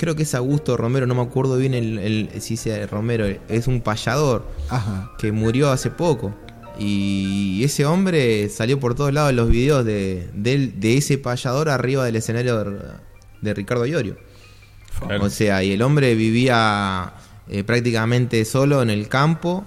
[0.00, 3.66] creo que es Augusto Romero, no me acuerdo bien el, el- si dice Romero, es
[3.66, 5.12] un payador Ajá.
[5.18, 6.34] que murió hace poco.
[6.78, 12.06] Y ese hombre salió por todos lados en los videos de, de, ese payador arriba
[12.06, 12.78] del escenario de,
[13.42, 14.16] de Ricardo Iorio.
[15.06, 15.24] Claro.
[15.26, 17.12] O sea, y el hombre vivía
[17.50, 19.66] eh, prácticamente solo en el campo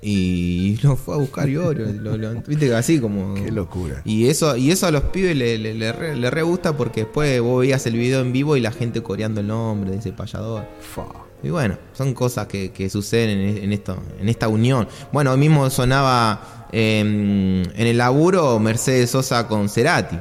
[0.00, 1.86] y lo fue a buscar Iorio.
[1.92, 3.34] lo- lo- Viste así como...
[3.42, 4.00] Qué locura.
[4.04, 7.00] Y eso, y eso a los pibes le, le, le re, le re gusta porque
[7.04, 10.12] después vos veías el video en vivo y la gente coreando el nombre de ese
[10.12, 10.64] payador.
[10.80, 11.04] Fa.
[11.42, 14.88] Y bueno, son cosas que, que suceden en, en esto, en esta unión.
[15.12, 20.16] Bueno, hoy mismo sonaba eh, en el laburo Mercedes Sosa con Cerati.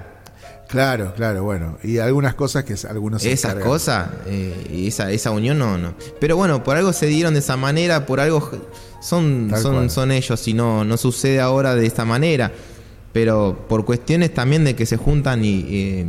[0.67, 1.77] Claro, claro, bueno.
[1.83, 3.67] Y algunas cosas que algunos se Esas encargan.
[3.69, 5.93] cosas, eh, esa, esa unión no, no.
[6.19, 8.51] Pero bueno, por algo se dieron de esa manera, por algo
[9.01, 9.89] son, Tal son, cual.
[9.89, 12.51] son ellos y no, no sucede ahora de esta manera.
[13.13, 15.65] Pero por cuestiones también de que se juntan y...
[15.69, 16.05] eh,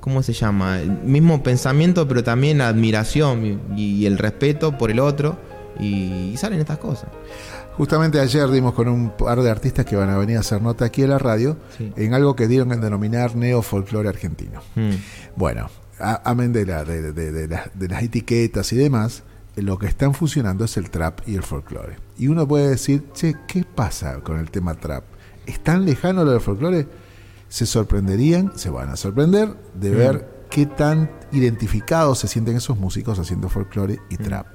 [0.00, 0.80] ¿Cómo se llama?
[0.80, 5.36] El mismo pensamiento, pero también la admiración y, y el respeto por el otro.
[5.80, 7.10] Y, y salen estas cosas.
[7.76, 10.86] Justamente ayer dimos con un par de artistas que van a venir a hacer nota
[10.86, 11.92] aquí en la radio Sí.
[11.96, 14.60] en algo que dieron en denominar neofolclore argentino.
[14.74, 14.90] Mm.
[15.36, 15.68] Bueno,
[16.00, 19.22] a- amén de, la- de, de- de las- de las etiquetas y demás,
[19.56, 21.96] lo que están fusionando es el trap y el folclore.
[22.18, 25.04] Y uno puede decir, che, ¿qué pasa con el tema trap?
[25.46, 26.86] ¿Es tan lejano lo del folclore?
[27.48, 33.18] Se sorprenderían, se van a sorprender de ver qué tan identificados se sienten esos músicos
[33.18, 34.46] haciendo folclore y trap.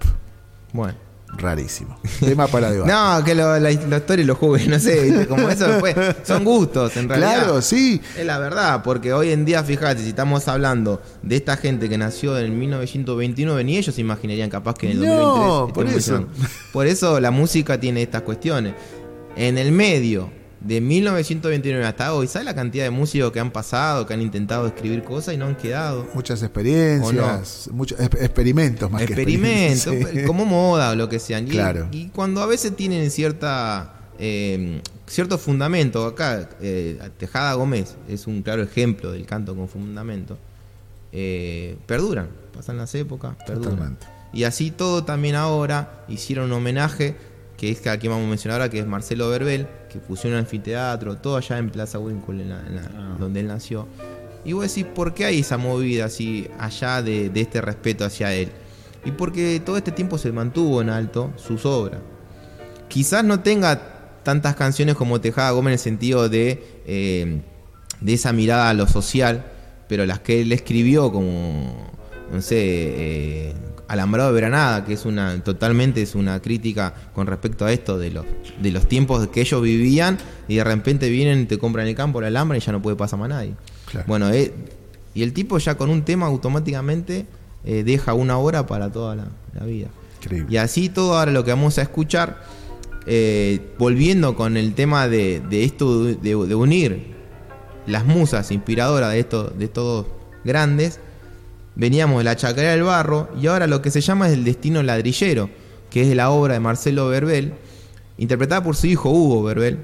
[0.73, 0.95] Bueno.
[1.37, 1.97] Rarísimo.
[2.19, 2.91] Tema para debate.
[2.91, 5.95] No, que lo- la, la historia y los jugues, no sé, como eso después.
[6.23, 7.35] Son gustos, en realidad.
[7.43, 8.01] Claro, sí.
[8.17, 11.97] Es la verdad, porque hoy en día, fíjate, si estamos hablando de esta gente que
[11.97, 16.35] nació en 1929, ni ellos se imaginarían capaz que en el No, 2023 por estemos
[16.39, 16.47] eso.
[16.73, 18.73] Por eso la música tiene estas cuestiones.
[19.35, 20.29] En el medio
[20.61, 24.67] de 1929 hasta hoy, ¿sabes la cantidad de músicos que han pasado, que han intentado
[24.67, 26.07] escribir cosas y no han quedado?
[26.13, 30.27] Muchas experiencias, muchos exp- experimentos más experimentos, que experiencias.
[30.27, 31.47] como moda o lo que sean.
[31.47, 31.87] Y, Claro.
[31.91, 38.43] y cuando a veces tienen cierta eh, cierto fundamento, acá eh, Tejada Gómez es un
[38.43, 40.37] claro ejemplo del canto con fundamento,
[41.11, 43.71] eh, perduran, pasan las épocas, perduran.
[43.71, 44.07] Totalmente.
[44.33, 47.15] Y así todo también ahora hicieron un homenaje,
[47.61, 50.45] que es que aquí vamos a mencionar ahora, que es Marcelo Verbel, que fusiona el
[50.45, 53.15] anfiteatro, todo allá en Plaza Winkle, en la- en la- Ah.
[53.19, 53.87] donde él nació.
[54.43, 58.33] Y vos decís, ¿por qué hay esa movida así allá de, de este respeto hacia
[58.33, 58.49] él?
[59.05, 61.99] Y porque todo este tiempo se mantuvo en alto sus obras.
[62.87, 63.79] Quizás no tenga
[64.23, 67.41] tantas canciones como Tejada Gómez en el sentido de, eh,
[67.99, 69.45] de esa mirada a lo social,
[69.87, 71.91] pero las que él escribió como,
[72.31, 73.53] no sé, eh,
[73.91, 78.09] Alambrado de Granada, que es una, totalmente es una crítica con respecto a esto de
[78.09, 78.25] los,
[78.61, 82.25] de los tiempos que ellos vivían y de repente vienen, te compran el campo, el
[82.27, 83.53] alambre y ya no puede pasar más nadie.
[83.91, 84.05] Claro.
[84.07, 84.53] Bueno, eh,
[85.13, 87.25] y el tipo ya con un tema automáticamente
[87.65, 89.89] eh, deja una hora para toda la, la vida.
[90.23, 90.47] Increíble.
[90.49, 92.41] Y así todo ahora lo que vamos a escuchar,
[93.07, 97.11] eh, volviendo con el tema de, de esto de, de unir
[97.87, 100.05] las musas inspiradoras de estos de estos
[100.45, 101.01] grandes,
[101.75, 104.83] veníamos de la chacarera del barro y ahora lo que se llama es el destino
[104.83, 105.49] ladrillero,
[105.89, 107.53] que es la obra de Marcelo Verbel,
[108.17, 109.79] interpretada por su hijo Hugo Verbel.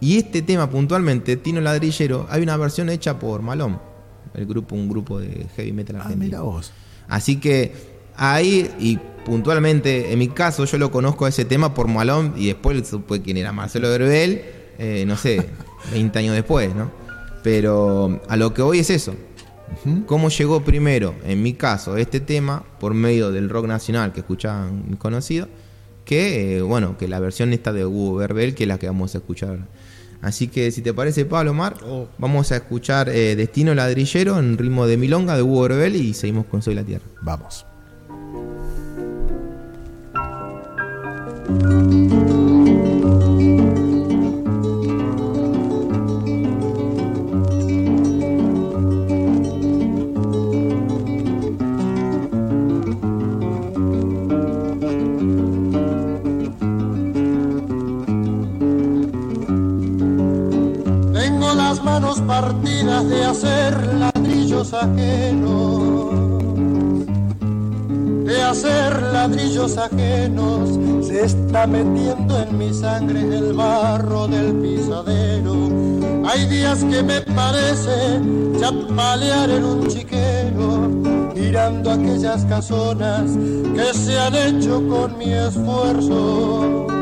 [0.00, 3.80] Y este tema puntualmente, Destino Ladrillero, hay una versión hecha por Malón,
[4.34, 6.24] el grupo, un grupo de heavy metal Ah, argentino.
[6.24, 6.70] mira vos.
[7.08, 7.72] Así que
[8.16, 12.86] ahí, y puntualmente, en mi caso, yo lo conozco ese tema por Malón y después
[12.86, 14.40] supe quién era Marcelo Verbel,
[14.78, 15.48] eh, no sé,
[15.92, 16.92] 20 años después, ¿no?
[17.42, 19.14] Pero a lo que hoy es eso.
[20.06, 24.84] ¿Cómo llegó primero, en mi caso, este tema por medio del rock nacional que escuchaban
[24.88, 25.48] mis conocidos?
[26.04, 29.14] Que, eh, bueno, que la versión esta de Hugo Verbel, que es la que vamos
[29.14, 29.58] a escuchar.
[30.20, 32.08] Así que, si te parece, Pablo Mar, Oh.
[32.18, 36.46] vamos a escuchar eh, Destino Ladrillero en ritmo de Milonga de Hugo Verbel y seguimos
[36.46, 37.04] con Soy la Tierra.
[37.22, 37.64] Vamos.
[62.28, 66.12] Partidas de hacer ladrillos ajenos,
[68.26, 71.06] de hacer ladrillos ajenos.
[71.06, 75.54] Se está metiendo en mi sangre el barro del pisadero.
[76.28, 78.20] Hay días que me parece
[78.60, 80.90] chapalear en un chiquero,
[81.34, 83.30] mirando aquellas casonas
[83.74, 86.97] que se han hecho con mi esfuerzo.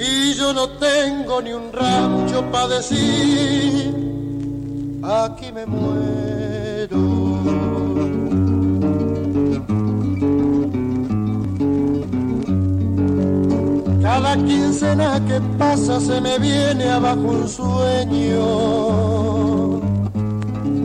[0.00, 3.92] Y yo no tengo ni un rancho para decir,
[5.02, 6.98] aquí me muero.
[14.00, 18.38] Cada quincena que pasa se me viene abajo un sueño.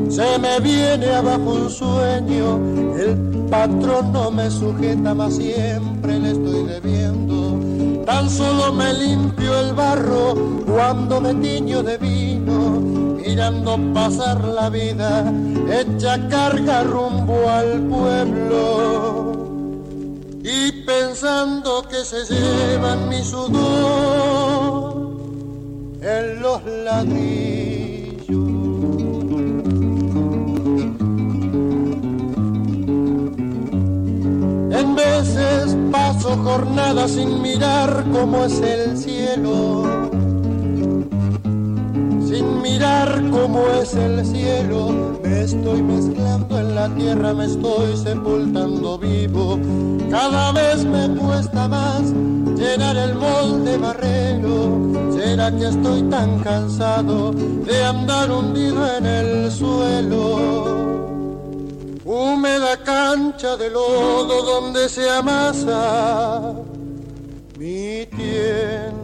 [0.09, 2.59] Se me viene abajo un sueño,
[2.97, 3.15] el
[3.51, 7.42] patrón no me sujeta más siempre le estoy debiendo.
[8.05, 10.35] Tan solo me limpio el barro
[10.65, 12.81] cuando me tiño de vino,
[13.17, 15.31] mirando pasar la vida,
[15.71, 19.31] hecha carga rumbo al pueblo.
[20.43, 24.93] Y pensando que se llevan mi sudor
[26.01, 27.52] en los ladrillos.
[35.93, 39.83] Paso jornadas sin mirar cómo es el cielo.
[42.27, 48.97] Sin mirar cómo es el cielo, me estoy mezclando en la tierra, me estoy sepultando
[48.97, 49.59] vivo.
[50.09, 52.01] Cada vez me cuesta más
[52.57, 55.11] llenar el molde barrero.
[55.15, 61.12] ¿Será que estoy tan cansado de andar hundido en el suelo?
[62.05, 66.53] Húmeda cancha de lodo donde se amasa
[67.57, 69.03] mi tiempo.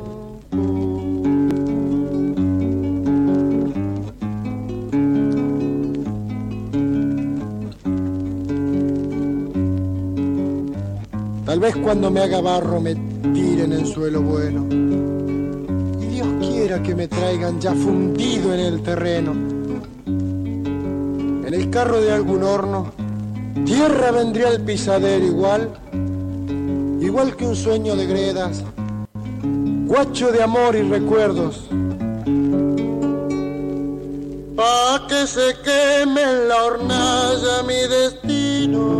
[11.46, 12.94] Tal vez cuando me haga barro me
[13.34, 14.68] tiren en suelo bueno.
[16.00, 19.59] Y Dios quiera que me traigan ya fundido en el terreno.
[21.50, 22.92] En el carro de algún horno,
[23.66, 25.72] tierra vendría el pisadero igual,
[27.02, 28.64] igual que un sueño de gredas,
[29.88, 31.68] guacho de amor y recuerdos.
[34.56, 38.99] Pa' que se queme en la hornalla mi destino,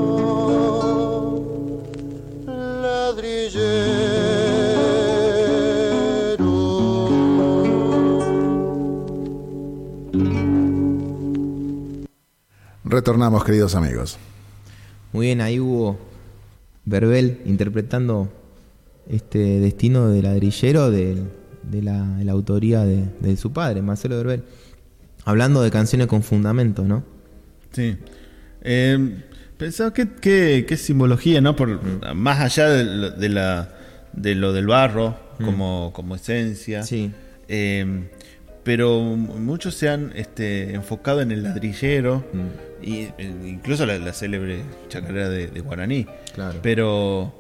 [12.90, 14.18] Retornamos, queridos amigos.
[15.14, 16.00] Muy bien, ahí hubo
[16.86, 18.32] Verbel interpretando
[19.08, 21.16] este destino de ladrillero de
[21.84, 24.44] la, de la autoría de, de su padre, Marcelo Derbel.
[25.26, 27.04] Hablando de canciones con fundamentos, ¿no?
[27.72, 27.96] Sí.
[28.62, 29.24] Eh,
[29.58, 31.56] pensaba que, que, que simbología, ¿no?
[31.56, 31.80] Por,
[32.16, 33.70] Más allá de, lo- de la,
[34.14, 36.82] de lo del barro como, como esencia.
[36.84, 37.12] Sí.
[37.48, 38.10] Eh,
[38.64, 42.24] pero muchos se han este, enfocado en el ladrillero
[42.82, 46.06] y eh, incluso la, la célebre chacarera de, de Guaraní.
[46.34, 46.60] Claro.
[46.62, 47.34] Pero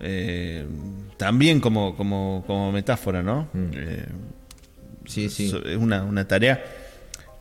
[0.00, 0.66] eh,
[1.16, 3.48] también como, como, como metáfora, ¿no?
[3.54, 4.06] Eh,
[5.06, 5.52] Sí, sí.
[5.64, 6.64] es una, una tarea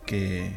[0.06, 0.52] que,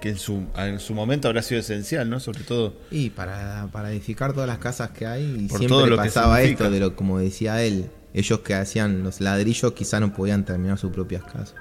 [0.00, 2.18] que en, su, en su momento habrá sido esencial, ¿no?
[2.18, 2.74] Sobre todo.
[2.90, 6.02] Y para, para edificar todas las casas que hay, y Por siempre todo lo que
[6.06, 6.64] pasaba significa.
[6.64, 10.76] esto, de lo como decía él, ellos que hacían los ladrillos quizá no podían terminar
[10.76, 11.54] sus propias casas.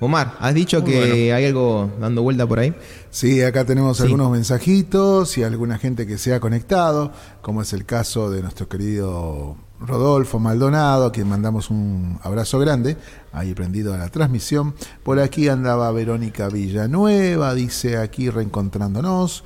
[0.00, 1.14] Omar, has dicho Muy que bueno.
[1.36, 2.74] hay algo dando vuelta por ahí.
[3.10, 4.04] Sí, acá tenemos Sí.
[4.04, 7.12] algunos mensajitos y alguna gente que se ha conectado,
[7.42, 12.96] como es el caso de nuestro querido Rodolfo Maldonado, a quien mandamos un abrazo grande,
[13.32, 14.74] ahí prendido a la transmisión.
[15.02, 19.44] Por aquí andaba Verónica Villanueva, dice aquí reencontrándonos.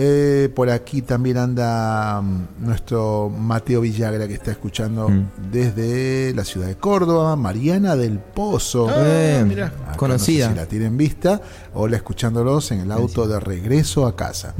[0.00, 5.10] Eh, por aquí también anda mm, nuestro Mateo Villagra que está escuchando
[5.50, 8.88] desde la ciudad de Córdoba, Mariana del Pozo.
[8.90, 9.72] Eh, mira.
[9.96, 10.44] Conocida.
[10.46, 11.42] No sé si la tiene en vista.
[11.74, 14.54] Hola, escuchándolos en el auto de regreso a casa.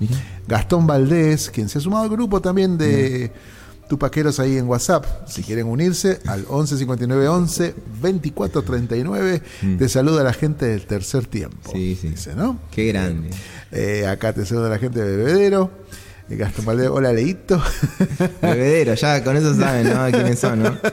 [0.48, 3.30] Gastón Valdés, quien se ha sumado al grupo también de
[3.88, 5.04] tupaqueros ahí en WhatsApp.
[5.26, 9.42] Si quieren unirse al 11 59 11 24 39.
[9.78, 11.72] Te saluda la gente del tercer tiempo.
[11.72, 12.08] Sí, sí.
[12.08, 12.58] Dice, ¿no?
[12.70, 13.30] Qué grande.
[13.72, 15.70] Eh, acá te saluda la gente de Bebedero.
[16.30, 17.60] Eh, Gastón Valdés, hola Leito.
[18.42, 20.10] Bebedero, ya con eso saben, ¿no?
[20.10, 20.76] ¿Quiénes son, no?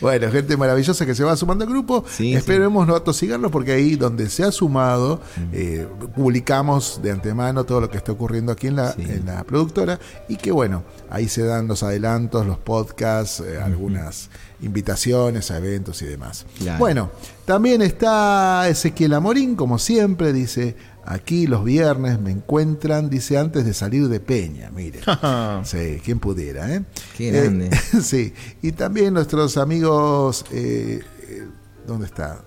[0.00, 2.04] Bueno, gente maravillosa que se va sumando al grupo.
[2.10, 5.20] Sí, Esperemos no atosigarlo porque ahí donde se ha sumado,
[5.52, 5.86] eh,
[6.16, 9.02] publicamos de antemano todo lo que está ocurriendo aquí en la, Sí.
[9.08, 10.00] en la productora.
[10.28, 14.30] Y que bueno, ahí se dan los adelantos, los podcasts, eh, algunas
[14.60, 16.44] invitaciones a eventos y demás.
[16.58, 16.78] Claro.
[16.80, 17.10] Bueno,
[17.44, 20.74] también está Ezequiel Amorín, como siempre, dice.
[21.06, 25.00] Aquí los viernes me encuentran, dice, antes de salir de Peña, mire.
[25.64, 26.84] Sí, quien pudiera, ¿eh?
[27.16, 27.70] Qué Eh, grande.
[28.02, 28.32] sí,
[28.62, 30.44] y también nuestros amigos.
[30.50, 31.48] eh, eh,
[31.86, 32.42] ¿Dónde está?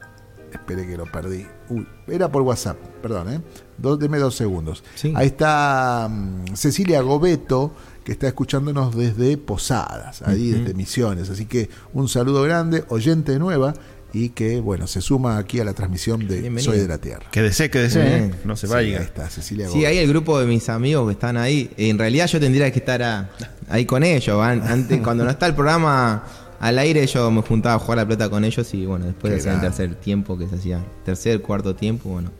[0.51, 1.45] Espere que lo perdí.
[1.69, 3.41] Uy, era por WhatsApp, perdón, ¿eh?
[3.77, 4.83] Dos, deme dos segundos.
[4.95, 5.13] Sí.
[5.15, 11.29] Ahí está mm, Cecilia Gobeto, que está escuchándonos desde Posadas, ahí desde Misiones.
[11.29, 13.73] Así que un saludo grande, oyente nueva,
[14.13, 16.59] y que, bueno, se suma aquí a la transmisión de.
[16.61, 17.25] Soy de la Tierra.
[17.31, 18.17] Quédese, quédese.
[18.25, 18.31] ¿eh?
[18.45, 18.97] no se Sí, vaya.
[18.99, 21.69] ahí está, Cecilia Sí, hay el grupo de mis amigos que están ahí.
[21.77, 23.29] En realidad yo tendría que estar a-
[23.69, 24.41] ahí con ellos.
[24.41, 26.23] An- Antes, cuando no está el programa
[26.59, 29.39] al aire, yo me juntaba a jugar la pelota con ellos y bueno, después de
[29.39, 32.31] hacer el tercer tiempo que se hacía, tercer, cuarto tiempo, bueno,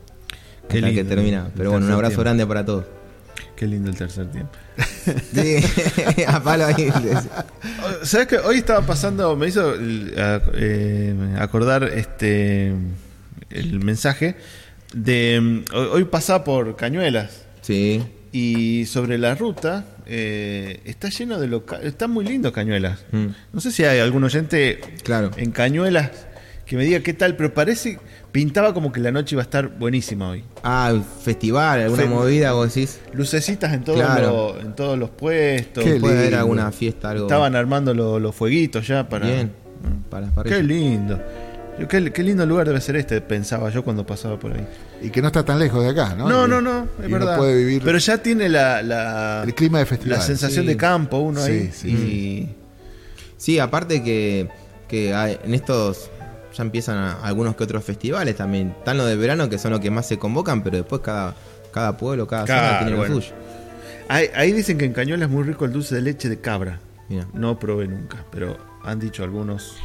[0.68, 1.46] Qué hasta que lindo, termina.
[1.46, 2.22] el Pero bueno, un abrazo tiempo.
[2.22, 2.84] grande para todos.
[3.58, 4.52] Qué lindo el tercer tiempo.
[5.34, 5.56] Sí,
[6.26, 6.92] a palo ahí.
[8.02, 9.70] ¿Sabes que Hoy estaba pasando, me hizo
[10.16, 12.72] a- eh, acordar este
[13.50, 14.36] el mensaje
[14.92, 18.02] de mm, hoy, hoy pasaba por Cañuelas Sí,
[18.32, 23.00] y sobre la ruta eh, está lleno de locales, está muy lindo Cañuelas.
[23.12, 23.26] Mm.
[23.52, 25.30] No sé si hay algún oyente claro.
[25.36, 26.10] en Cañuelas
[26.66, 27.98] que me diga qué tal, pero parece
[28.32, 30.44] pintaba como que la noche iba a estar buenísima hoy.
[30.62, 33.00] Ah, festival, alguna Fe- movida, vos decís.
[33.12, 34.54] Lucecitas en todos Claro.
[34.54, 35.82] los en todos los puestos.
[35.84, 37.26] Qué Puede haber alguna fiesta, algo.
[37.26, 39.50] Estaban armando lo- los fueguitos ya para Bien,
[40.10, 40.44] para las.
[40.44, 41.20] Qué lindo.
[41.80, 44.66] Yo, Qué, qué lindo lugar debe ser este, pensaba yo cuando pasaba por ahí.
[45.00, 46.28] Y que no está tan lejos de acá, ¿no?
[46.28, 47.36] No, Y- no, no, es y uno verdad.
[47.38, 50.18] puede vivir Pero ya tiene la, la, el clima de festival.
[50.18, 50.68] la sensación Sí.
[50.68, 51.70] de campo uno Sí, ahí.
[51.72, 52.54] sí, y
[53.36, 54.48] Sí, aparte que,
[54.88, 56.10] que hay- en estos
[56.58, 58.74] ya empiezan a- algunos que otros festivales también.
[58.78, 61.34] Están los de verano que son los que más se convocan, pero después cada,
[61.72, 63.14] cada pueblo, cada zona Claro, tiene lo bueno.
[63.14, 63.34] suyo.
[64.08, 66.80] ahí, ahí dicen que en Cañuelas es muy rico el dulce de leche de cabra.
[67.08, 67.26] Mira.
[67.32, 69.76] No probé nunca, pero han dicho algunos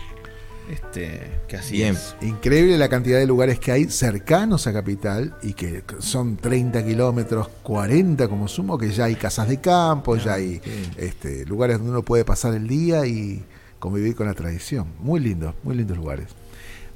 [0.70, 1.94] este, que así Bien.
[1.96, 2.16] es.
[2.22, 7.50] Increíble la cantidad de lugares que hay cercanos a Capital y que son 30 kilómetros,
[7.64, 10.62] 40 como sumo, que ya hay casas de campo, ya hay
[10.98, 13.44] este, lugares donde uno puede pasar el día y
[13.80, 14.88] convivir con la tradición.
[15.00, 16.28] Muy lindo, muy lindos lugares.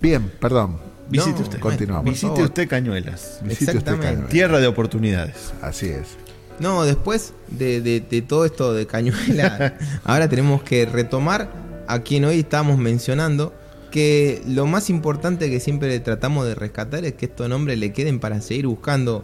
[0.02, 0.78] Bien, perdón.
[1.10, 1.60] Visite No, usted.
[1.60, 2.06] continuamos.
[2.06, 3.40] Visite usted Cañuelas.
[3.44, 3.98] Visite usted.
[4.00, 4.30] Cañuelas.
[4.30, 5.54] Tierra de oportunidades.
[5.62, 6.18] Así es.
[6.60, 11.50] No, después de, de- de todo esto de Cañuela, ahora tenemos que retomar
[11.88, 13.54] a quien hoy estábamos mencionando,
[13.92, 18.20] que lo más importante que siempre tratamos de rescatar es que estos nombres le queden
[18.20, 19.24] para seguir buscando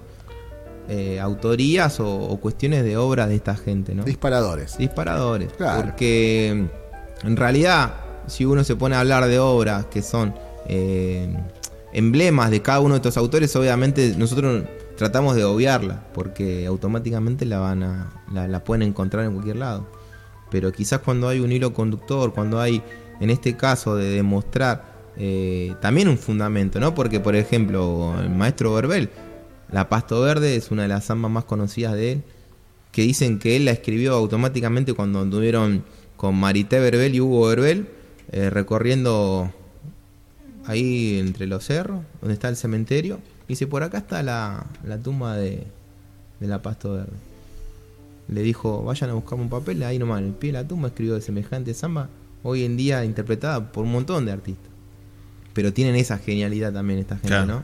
[0.87, 4.03] eh, autorías o, o cuestiones de obras de esta gente, ¿no?
[4.03, 4.77] Disparadores.
[4.77, 5.51] Disparadores.
[5.57, 5.81] Claro.
[5.81, 6.67] Porque
[7.23, 7.95] en realidad,
[8.27, 10.33] si uno se pone a hablar de obras que son
[10.67, 11.35] eh,
[11.93, 14.63] emblemas de cada uno de estos autores, obviamente nosotros
[14.97, 19.87] tratamos de obviarla, porque automáticamente la van a, la, pueden encontrar en cualquier lado.
[20.51, 22.81] Pero quizás cuando hay un hilo conductor, cuando hay
[23.19, 26.93] en este caso de demostrar eh, también un fundamento, ¿no?
[26.95, 29.09] Porque, por ejemplo, el maestro Verbel,
[29.71, 32.23] La Pasto Verde es una de las zambas más conocidas de él,
[32.91, 35.83] que dicen que él la escribió automáticamente cuando anduvieron
[36.15, 37.87] con Marité Verbel y Hugo Verbel,
[38.31, 39.51] eh, recorriendo
[40.65, 43.19] ahí entre los cerros, donde está el cementerio.
[43.47, 45.63] Y dice, por acá está la, la tumba de,
[46.39, 47.11] de la Pasto Verde.
[48.29, 50.87] Le dijo, vayan a buscar un papel, ahí nomás, en el pie de la tumba
[50.89, 52.09] escribió de semejante samba,
[52.41, 54.69] hoy en día interpretada por un montón de artistas.
[55.53, 57.45] Pero tienen esa genialidad también esta gente, Claro.
[57.47, 57.63] ¿no?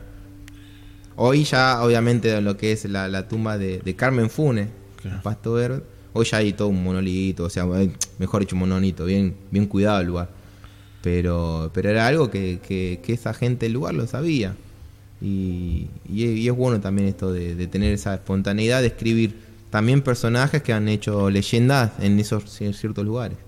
[1.16, 4.68] Hoy ya, obviamente, lo que es la, la tumba de, de Carmen Funes,
[5.00, 5.20] Claro.
[5.22, 5.82] Pasto Verde,
[6.12, 9.66] hoy ya hay todo un monolito, o sea, eh, mejor dicho, un monolito, bien, bien
[9.66, 10.28] cuidado el lugar.
[11.02, 14.54] Pero, pero era algo que, que- que esa gente del lugar lo sabía.
[15.22, 19.34] Y, y es- y es bueno también esto de, de tener esa espontaneidad de escribir
[19.70, 23.38] también personajes que han hecho leyendas en esos ci- ciertos lugares.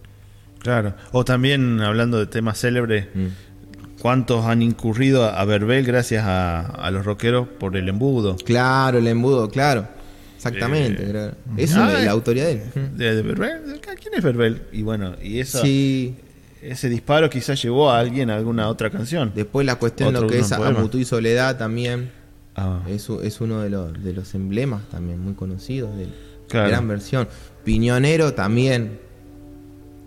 [0.60, 0.94] Claro.
[1.12, 3.98] O también hablando de temas célebres, Mm.
[4.00, 8.36] ¿cuántos han incurrido a Verbel gracias a, a los rockeros por el embudo?
[8.36, 9.88] Claro, el embudo, claro.
[10.36, 11.04] Exactamente.
[11.06, 11.30] Eh.
[11.56, 12.04] Eso ah, es eh.
[12.06, 12.62] la autoridad de él.
[12.96, 13.80] De, de Verbel?
[14.00, 14.62] ¿Quién es Verbel?
[14.72, 16.14] Y bueno, y eso, Sí.
[16.62, 19.32] Ese disparo quizás llevó a alguien a alguna otra canción.
[19.34, 20.52] Después la cuestión lo que es.
[20.52, 22.10] Amutú y Soledad también.
[22.54, 23.08] Ah, Es,
[23.40, 26.06] uno de los, de los emblemas también muy conocidos de
[26.48, 26.68] Claro.
[26.68, 27.28] gran versión.
[27.64, 28.98] Piñonero también.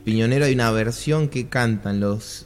[0.04, 2.46] Piñonero hay una versión que cantan los,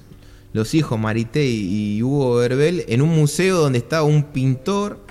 [0.53, 5.05] los hijos Marité y, y Hugo Verbel en un museo donde estaba un pintor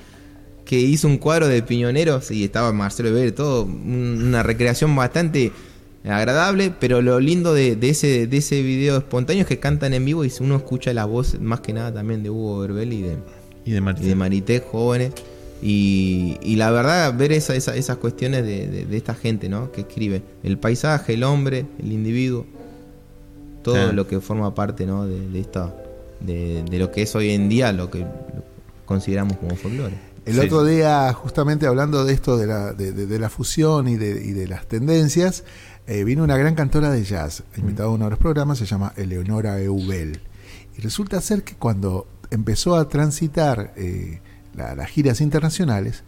[0.65, 5.53] que hizo un cuadro de piñoneros y estaba Marcelo Verbel, todo un- una recreación bastante
[6.11, 10.05] agradable, pero lo lindo de, de ese, de ese video espontáneo es que cantan en
[10.05, 13.17] vivo y uno escucha la voz más que nada también de Hugo Verbel y de,
[13.65, 14.07] y de Martín.
[14.07, 15.13] y de Marité jóvenes.
[15.61, 19.73] Y, y la verdad, ver esa, esa- esas cuestiones de, de- de esta gente ¿no?
[19.73, 22.47] que escribe el paisaje, el hombre, el individuo,
[23.63, 23.93] todo Claro.
[23.93, 25.05] lo que forma parte ¿no?
[25.05, 25.75] de, de esta,
[26.21, 28.07] de, de lo que es hoy en día lo que
[28.87, 29.97] consideramos como folclore.
[30.25, 30.41] El Sí.
[30.41, 34.11] otro día, justamente hablando de esto de la, de, de- de la fusión y de,
[34.25, 35.43] y de las tendencias,
[35.89, 38.93] eh, vino una gran cantora de jazz, invitada a uno de los programas, se llama
[38.97, 40.21] Eleonora Eubel.
[40.77, 44.21] Y resulta ser que cuando empezó a transitar eh,
[44.55, 46.05] la- las giras internacionales,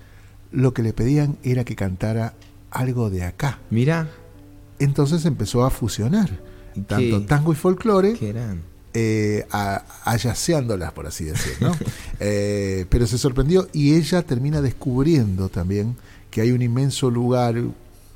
[0.52, 2.34] lo que le pedían era que cantara
[2.70, 3.58] algo de acá.
[3.70, 4.08] Mirá,
[4.78, 6.30] Entonces empezó a fusionar
[6.74, 8.30] ¿Y tanto tango y folclore qué
[8.94, 9.84] eh, a-
[10.94, 11.72] por así decir, ¿no?
[12.22, 15.96] Eh, pero se sorprendió y ella termina descubriendo también
[16.30, 17.56] que hay un inmenso lugar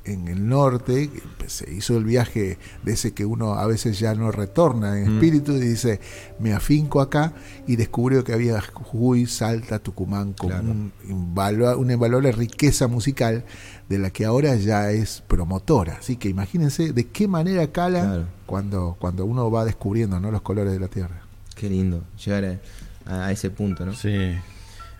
[0.05, 4.13] en el norte, que se hizo el viaje de ese que uno a veces ya
[4.15, 5.15] no retorna en Mm.
[5.15, 5.99] espíritu y dice,
[6.39, 7.33] me afinco acá
[7.67, 10.63] y descubrió que había Jujuy, Salta, Tucumán con Claro.
[10.69, 13.43] un invalu- una invaluable riqueza musical
[13.89, 15.97] de la que ahora ya es promotora.
[15.99, 18.25] Así que imagínense de qué manera cala Claro.
[18.45, 20.31] cuando, cuando uno va descubriendo ¿no?
[20.31, 21.21] los colores de la tierra.
[21.55, 22.59] Qué lindo llegar
[23.05, 23.93] a, a ese punto, ¿no?
[23.93, 24.09] Sí.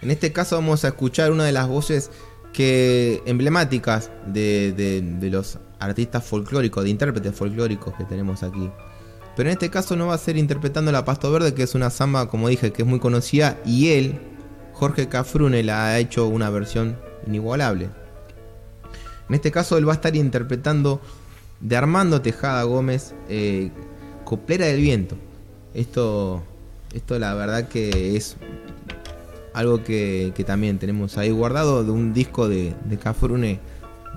[0.02, 2.12] En este caso vamos a escuchar una de las voces
[2.56, 8.72] que emblemáticas de, de- los artistas folclóricos, de intérpretes folclóricos que tenemos aquí.
[9.36, 11.90] Pero en este caso no va a ser interpretando la Pasto Verde, que es una
[11.90, 14.18] samba, como dije, que es muy conocida, y él,
[14.72, 16.96] Jorge Cafrune, la ha hecho una versión
[17.28, 17.90] inigualable.
[19.28, 21.02] En este caso él va a estar interpretando
[21.60, 23.70] de Armando Tejada Gómez, eh,
[24.24, 25.18] Coplera del Viento.
[25.74, 26.42] Esto,
[26.94, 28.38] esto la verdad que es
[29.56, 33.60] algo que, que también tenemos ahí guardado de un disco de, de Cafrune,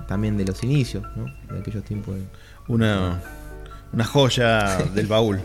[0.07, 1.25] también de los inicios, ¿no?
[1.53, 2.15] de aquellos tiempos.
[2.15, 2.25] de-
[2.67, 3.21] Una,
[3.93, 5.39] una joya del baúl.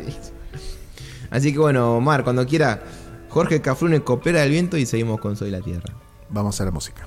[1.30, 2.82] Así que bueno, Omar, cuando quiera,
[3.30, 5.92] Jorge Cafrune, Coplera del Viento y seguimos con Soy la Tierra.
[6.28, 7.06] Vamos a la música.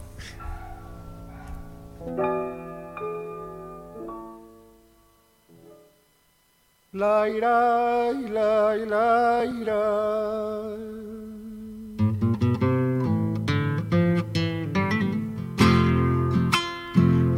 [6.94, 9.82] La ira, la ira, ira.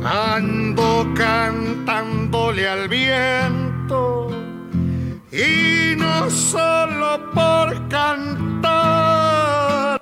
[0.04, 4.30] Ando cantándole al viento
[5.32, 8.70] y no solo por cantar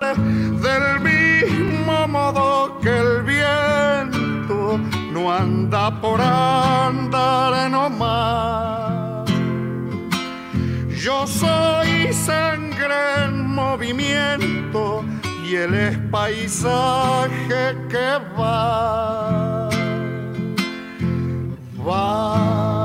[0.08, 4.80] del mismo modo que el viento
[5.12, 9.28] no anda por andar nomás.
[11.04, 15.04] Yo soy sangre en movimiento
[15.48, 19.70] y él es paisaje que va,
[21.88, 22.76] va,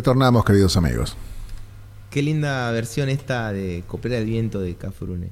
[0.00, 1.16] Retornamos, queridos amigos.
[2.10, 5.30] Qué linda versión esta de Copera del Viento de Cafrune.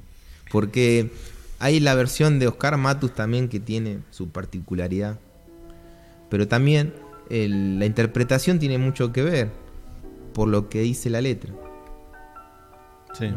[0.51, 1.11] Porque
[1.59, 5.19] hay la versión de Oscar Matus también que tiene su particularidad.
[6.31, 6.95] Pero también
[7.29, 9.49] el- la interpretación tiene mucho que ver
[10.33, 11.53] por lo que dice la letra.
[13.13, 13.27] Sí.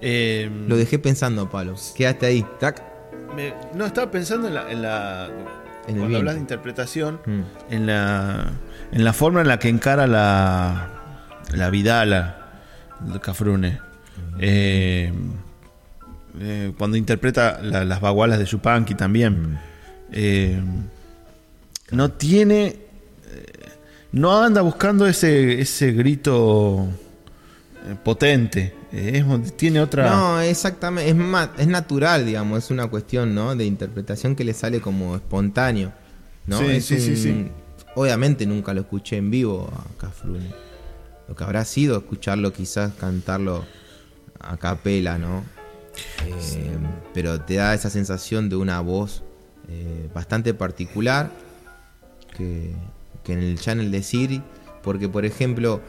[0.00, 1.74] Eh, Lo dejé pensando, Pablo.
[1.96, 2.46] Quedaste ahí.
[2.60, 2.80] Tac.
[3.34, 4.70] me- no, estaba pensando en la.
[4.70, 5.28] En la
[5.88, 7.40] En cuando hablas de interpretación, Mm.
[7.74, 8.52] en la,
[8.94, 10.88] en la forma en la que encara la,
[11.52, 12.38] la Vidala,
[13.00, 13.80] de Cafrune.
[14.38, 15.12] Eh,
[16.40, 19.58] eh, cuando interpreta la- las bagualas de Yupanqui también.
[20.12, 20.60] Eh,
[21.90, 22.76] no tiene.
[24.12, 26.88] No anda buscando ese, ese grito
[28.04, 28.74] potente.
[28.92, 30.08] Es- tiene otra.
[30.08, 31.10] No, exactamente.
[31.10, 32.64] Es, ma- es natural, digamos.
[32.64, 33.56] Es una cuestión, ¿no?
[33.56, 35.92] De interpretación que le sale como espontáneo.
[36.46, 36.58] ¿no?
[36.58, 37.48] Sí, Es sí, sí, sí.
[37.94, 40.50] Obviamente nunca lo escuché en vivo a Cafrune.
[41.28, 43.64] Lo que habrá sido escucharlo, quizás cantarlo
[44.40, 45.44] a capela, ¿no?
[46.26, 46.76] Eh,
[47.12, 49.22] pero te da esa sensación de una voz
[49.68, 51.30] eh, bastante particular
[52.36, 52.74] que,
[53.22, 54.42] que en el channel de Siri,
[54.82, 55.80] porque por ejemplo,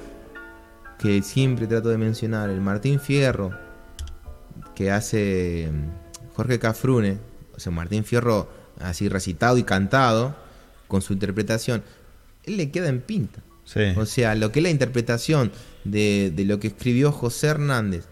[1.00, 3.52] que siempre trato de mencionar, el Martín Fierro,
[4.76, 7.18] que hace mm, Jorge Cafrune,
[7.56, 8.48] o sea, Martín Fierro
[8.80, 10.36] así recitado y cantado,
[10.96, 11.84] con su interpretación,
[12.46, 13.42] él le queda en pinta.
[13.66, 13.82] Sí.
[13.98, 15.52] O sea, lo que es la interpretación
[15.84, 18.06] de, de lo que escribió José Hernández,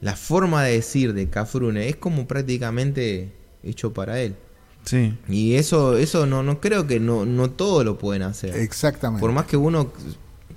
[0.00, 3.32] la forma de decir de Cafrune es como prácticamente
[3.64, 4.36] hecho para él.
[4.84, 5.14] sí.
[5.28, 8.54] Y eso, eso no, no creo que no, no todo lo pueden hacer.
[8.56, 9.20] Exactamente.
[9.20, 9.92] Por más que uno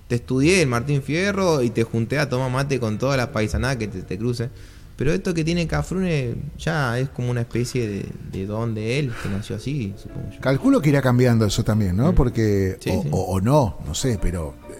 [0.07, 3.78] te estudie el Martín Fierro y te junté a tomar mate con todas las paisanadas
[3.78, 4.49] que te, te cruce.
[4.96, 9.12] Pero esto que tiene Cafrune ya es como una especie de, de don de él,
[9.22, 10.39] que nació así, supongo yo.
[10.39, 12.16] Calculo que irá cambiando eso también, ¿no?
[12.16, 12.82] Porque, Mm.
[12.84, 13.10] Sí, o, sí.
[13.12, 14.76] o- o no, no sé, pero eh,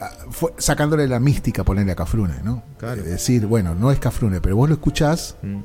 [0.00, 2.64] ah, fue sacándole la mística ponerle a Cafrune, ¿no?
[2.78, 3.02] Claro.
[3.02, 5.60] Eh, decir, bueno, no es Cafrune, pero vos lo escuchás Mm.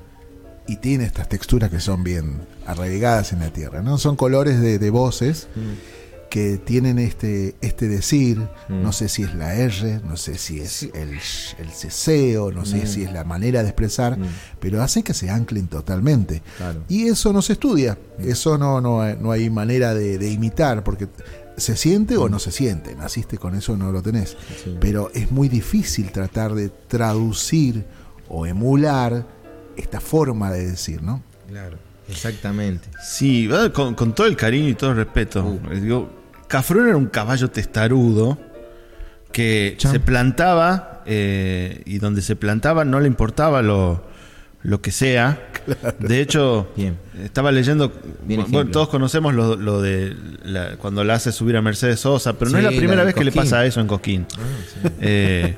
[0.68, 3.98] y tiene estas texturas que son bien arraigadas en la tierra, ¿no?
[3.98, 5.48] Son colores de, de voces
[6.30, 8.38] que tienen este, este decir,
[8.70, 8.82] Mm.
[8.84, 10.92] no sé si es la R, no sé si es Sí.
[10.94, 14.26] el, el ceseo, no sé si es la manera de expresar, Mm.
[14.60, 16.42] pero hacen que se anclen totalmente.
[16.58, 16.82] Claro.
[16.90, 20.84] Y eso no se estudia, eso no, no, hay- no hay manera de, de imitar,
[20.84, 21.08] porque
[21.56, 24.36] se siente o no se siente, naciste con eso no lo tenés.
[24.64, 24.78] Sí.
[24.80, 27.86] Pero es muy difícil tratar de traducir
[28.30, 29.26] o emular
[29.76, 31.24] esta forma de decir, ¿no?
[31.48, 31.78] Claro,
[32.10, 32.88] exactamente.
[33.04, 35.44] Sí, con, con todo el cariño y todo el respeto.
[35.44, 35.70] Uh.
[35.70, 36.10] Les digo,
[36.48, 38.38] Cafrún era un caballo testarudo
[39.32, 44.04] que se plantaba eh, y donde se plantaba no le importaba lo,
[44.64, 45.50] lo que sea.
[46.00, 46.98] De hecho, Bien.
[47.22, 47.92] estaba leyendo,
[48.24, 52.34] Bien bueno, todos conocemos lo, lo de la- cuando la hace subir a Mercedes Sosa,
[52.40, 54.26] pero no es la primera vez que le pasa eso en Cosquín.
[55.02, 55.58] Eh,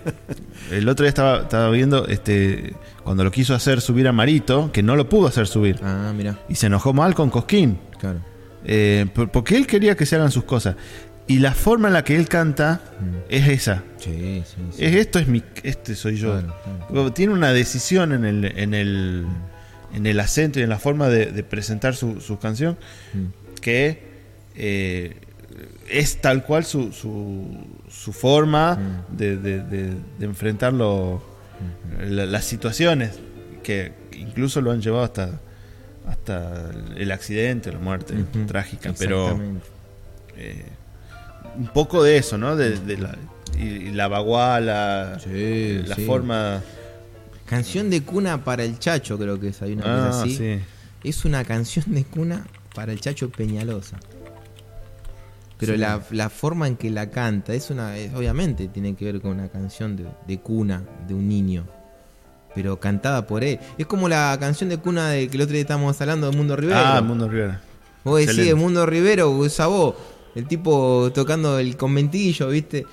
[0.72, 2.74] el otro día estaba, estaba viendo este
[3.10, 5.80] cuando lo quiso hacer subir a Marito, que no lo pudo hacer subir.
[5.82, 7.80] Ah, mira, Y se enojó mal con Cosquín.
[8.00, 8.20] claro.
[8.64, 10.76] Eh, por- porque él quería que se hagan sus cosas.
[11.26, 12.82] Y la forma en la que él canta
[13.28, 13.82] es esa.
[13.98, 14.86] Sí, sí, sí.
[14.86, 16.34] Es esto es mi este soy yo.
[16.40, 16.56] Claro,
[16.88, 17.12] claro.
[17.14, 19.26] Tiene una decisión en el en el
[19.96, 22.78] en el acento y en la forma de, de presentar su, su canción
[23.60, 24.04] que
[24.56, 25.16] eh,
[25.90, 27.48] es tal cual su, su,
[27.90, 31.24] su forma de, de- de- de enfrentarlo
[32.00, 33.20] la- las situaciones
[33.64, 35.40] que incluso lo han llevado hasta
[36.08, 38.16] hasta el accidente, la muerte
[38.48, 39.40] trágica, pero
[40.36, 40.66] eh,
[41.56, 42.56] un poco de eso, ¿no?
[42.56, 43.16] De, de la,
[43.60, 46.06] y, y la baguala, Sí, la sí.
[46.06, 46.64] forma...
[47.46, 49.62] Canción de cuna para el Chacho, creo que es.
[49.62, 50.36] Hay una cosa Ah, así.
[50.36, 50.60] sí.
[51.04, 54.00] Es una canción de cuna para el Chacho Peñalosa.
[55.60, 55.80] Pero Sí.
[55.80, 57.98] la, la forma en que la canta, es una.
[57.98, 61.66] es- obviamente tiene que ver con una canción de, de cuna de un niño.
[62.56, 63.60] Pero cantada por él.
[63.78, 66.56] Es como la canción de cuna de que el otro día estábamos hablando de Mundo
[66.56, 66.80] Rivero.
[66.80, 67.62] Ah, Mundo Rivera.
[68.04, 69.60] Vos decís de Mundo Rivero, voz,
[70.34, 72.86] el tipo tocando el conventillo, ¿viste?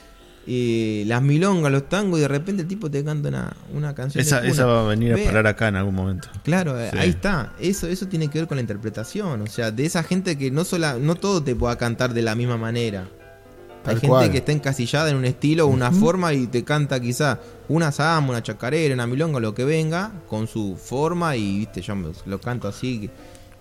[0.49, 4.23] Y las milongas, los tangos, y de repente el tipo te canta una, una canción.
[4.23, 6.29] Esa, esa va a venir a parar acá en algún momento.
[6.45, 6.99] Claro, eh, Sí.
[6.99, 7.53] ahí está.
[7.59, 9.43] Eso, eso tiene que ver con la interpretación.
[9.43, 12.37] O sea, de esa gente que no sola, no todo te pueda cantar de la
[12.37, 13.01] misma manera.
[13.81, 14.31] Hay Tal gente cual.
[14.31, 17.39] que está encasillada en un estilo, una forma y te canta quizá
[17.69, 21.95] una samba, una chacarera, una milonga, lo que venga, con su forma y viste, yo
[21.97, 23.11] me- lo canto así.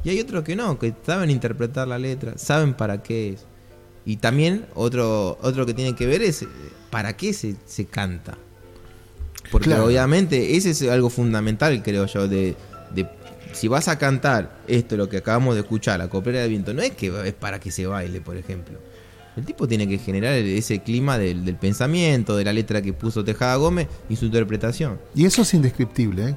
[0.04, 3.46] Y hay otros que no, que saben interpretar la letra, saben para qué es.
[4.06, 6.48] Y también otro, otro que tiene que ver es eh,
[6.90, 8.38] para qué se, se canta.
[9.52, 9.86] Porque Claro.
[9.86, 12.56] obviamente ese es algo fundamental, creo yo, de,
[12.94, 13.08] de
[13.54, 16.82] si vas a cantar esto, lo que acabamos de escuchar, la coplera del viento, no
[16.82, 18.80] es que es para que se baile, por ejemplo.
[19.36, 23.24] El tipo tiene que generar ese clima del, del pensamiento, de la letra que puso
[23.26, 25.00] Tejada Gómez y su interpretación.
[25.14, 26.36] Y eso es indescriptible, ¿eh?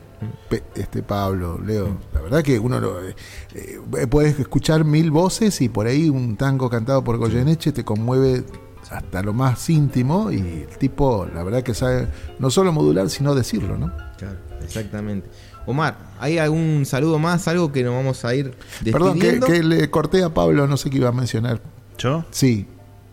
[0.49, 1.97] Pe- este Pablo, Leo.
[2.13, 3.15] La verdad que uno lo, eh,
[3.55, 8.43] eh, puedes escuchar mil voces y por ahí un tango cantado por Goyeneche te conmueve
[8.91, 13.35] hasta lo más íntimo y el tipo, la verdad que sabe no solo modular, sino
[13.35, 13.93] decirlo, ¿no?
[14.17, 15.29] Claro, exactamente.
[15.67, 17.47] Omar, ¿hay algún saludo más?
[17.47, 19.47] Algo que nos vamos a ir Perdón, que, despidiendo.
[19.47, 21.61] que le corté a Pablo, no sé qué iba a mencionar.
[21.99, 22.25] ¿Yo?
[22.31, 22.67] Sí,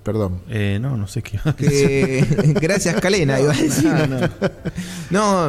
[0.06, 0.40] perdón.
[0.50, 1.38] Eh, no, no sé qué.
[1.58, 3.92] Que- gracias, Calena, iba a decir.
[4.08, 4.30] No.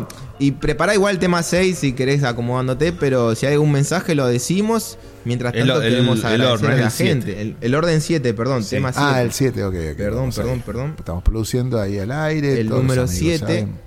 [0.00, 0.09] No,
[0.40, 4.26] y prepara igual el tema 6 si querés acomodándote, pero si hay algún mensaje lo
[4.26, 4.98] decimos.
[5.24, 7.40] Mientras tanto el- queremos el agradecer orden, a la gente.
[7.42, 8.70] El, el orden 7, perdón, Sí.
[8.70, 9.07] tema 7.
[9.09, 9.96] Ah, el 7, ok, ok.
[9.96, 10.62] Perdón, perdón, ahí.
[10.64, 10.94] perdón.
[10.98, 12.61] Estamos produciendo ahí al aire.
[12.61, 13.38] el número amigos 7.
[13.38, 13.86] saben.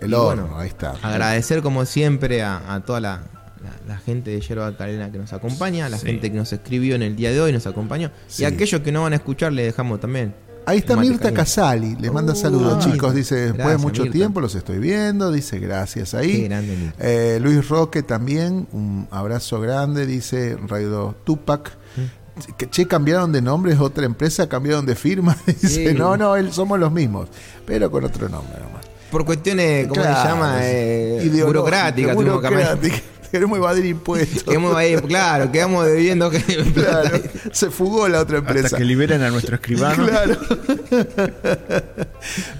[0.00, 0.94] El horno, bueno, ahí está.
[1.02, 3.22] Agradecer como siempre a, a toda la,
[3.62, 6.06] la- la gente de Yerba Calena que nos acompaña, la Sí.
[6.06, 8.10] gente que nos escribió en el día de hoy, nos acompañó.
[8.26, 8.42] Sí.
[8.42, 10.34] Y aquellos que no van a escuchar, le dejamos también.
[10.66, 11.32] Ahí está Mirta.
[11.32, 14.18] Casali, le manda Oh, saludos chicos, dice, después de mucho Mirta.
[14.18, 16.44] tiempo los estoy viendo, dice gracias Qué ahí.
[16.44, 16.96] grande, Mirta.
[17.08, 21.72] Eh, Luis Roque también, un abrazo grande, dice Radio Tupac.
[21.96, 22.52] Mm.
[22.58, 25.36] Que, che, cambiaron de nombre, es otra empresa, cambiaron de firma.
[25.46, 25.94] Dice, Sí.
[25.98, 27.28] no, no, él, somos los mismos,
[27.66, 28.84] pero con otro nombre nomás.
[29.10, 30.58] Por cuestiones, ¿cómo Claro, se llama?
[30.60, 32.14] Eh, burocráticas.
[32.14, 32.96] burocrática.
[33.32, 34.42] Queremos evadir impuestos.
[34.42, 36.38] Quedamos ahí, claro, quedamos debiendo que
[36.74, 37.20] Claro,
[37.52, 38.66] se fugó la otra empresa.
[38.66, 40.06] Hasta que liberen a nuestro escribano.
[40.06, 40.36] Claro.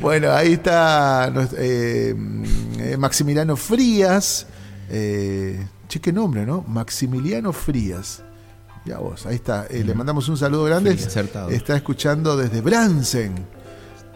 [0.00, 2.14] bueno, ahí está eh,
[2.78, 4.46] eh, Maximiliano Frías.
[4.90, 6.64] Eh, che, qué nombre, ¿no?
[6.66, 8.22] Maximiliano Frías.
[8.84, 9.66] Ya vos, ahí está.
[9.68, 10.92] Eh, le mandamos un saludo grande.
[11.50, 13.34] Está escuchando desde Bransen,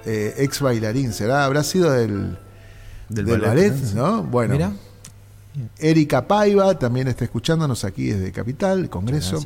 [0.07, 1.12] eh, ex bailarín.
[1.12, 1.44] ¿Será?
[1.44, 2.38] ¿Habrá sido del,
[3.09, 3.94] Del del, ballet, ballet?
[3.94, 4.22] ¿no?
[4.22, 4.72] Bueno, Mira,
[5.78, 9.42] Erika Paiva también está escuchándonos aquí desde Capital, Congreso.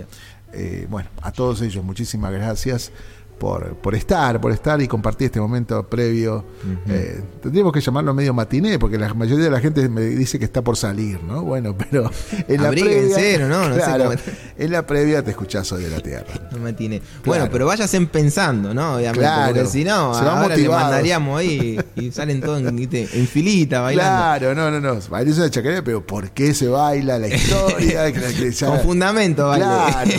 [0.53, 2.93] Eh, bueno, a todos ellos, muchísimas gracias
[3.39, 6.45] por, por estar, por estar y compartir este momento previo.
[6.89, 10.45] Eh, tendríamos que llamarlo medio matiné, porque la mayoría de la gente me dice que
[10.47, 11.43] está por salir, ¿no?
[11.43, 12.11] Bueno, pero
[12.49, 13.49] en la previa.
[13.49, 13.69] ¿no?
[13.69, 14.13] No sé cómo-
[14.59, 16.27] en la previa te escuchás hoy de la tierra.
[16.59, 17.03] no tiene.
[17.25, 18.95] Bueno, pero váyanse pensando, ¿no?
[18.97, 19.55] Obviamente, Claro.
[19.55, 24.11] porque si no, ahora le mandaríamos ahí y salen todos en, filita bailando.
[24.11, 25.01] Claro, no, no, no.
[25.11, 28.13] Bailes una chacarera, pero ¿por qué se baila la historia?
[28.13, 29.53] Que- que ya- Con fundamento.
[29.55, 30.11] Claro.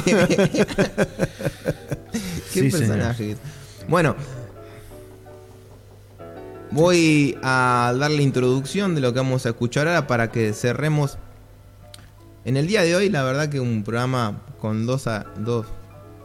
[2.63, 3.35] Qué Sí, personaje.
[3.87, 4.15] Bueno,
[6.71, 11.17] voy a dar la introducción de lo que vamos a escuchar ahora para que cerremos.
[12.45, 15.65] En el día de hoy, la verdad que un programa con dos, a- dos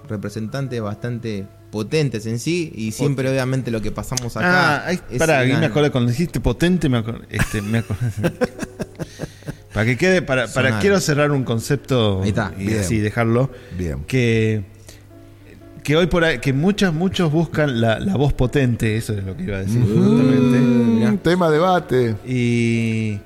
[0.08, 4.76] representantes bastante potentes en sí y siempre obviamente lo que pasamos acá.
[4.76, 7.26] Ah, ahí, es pará, me acordé cuando dijiste potente, me acordé.
[7.30, 8.10] Este, me acordé.
[9.72, 10.80] para que quede, para, para Sonar.
[10.80, 13.50] quiero cerrar un concepto está, y así dejarlo.
[13.78, 14.04] Bien.
[14.04, 14.64] Que,
[15.82, 19.36] que hoy por ahí, que muchos, muchos buscan la, la voz potente, eso es lo
[19.36, 20.58] que iba a decir justamente.
[20.58, 22.16] Mm, tema debate.
[22.26, 23.18] Y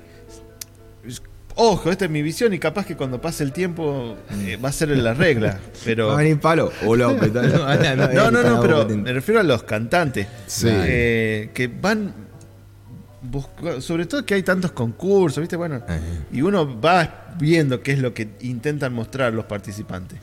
[1.59, 4.71] Ojo, esta es mi visión y capaz que cuando pase el tiempo eh, va a
[4.71, 5.59] ser la regla.
[5.85, 6.09] Pero.
[6.09, 6.71] Va a venir Pablo.
[6.85, 7.33] O López.
[7.33, 10.27] No, no, no, pero me refiero a los cantantes.
[10.45, 10.67] Sí.
[10.69, 12.13] eh, que van.
[13.79, 15.55] sobre todo que hay tantos concursos, ¿viste?
[15.55, 15.99] Bueno, Ajá.
[16.31, 20.19] y uno va viendo qué es lo que intentan mostrar los participantes.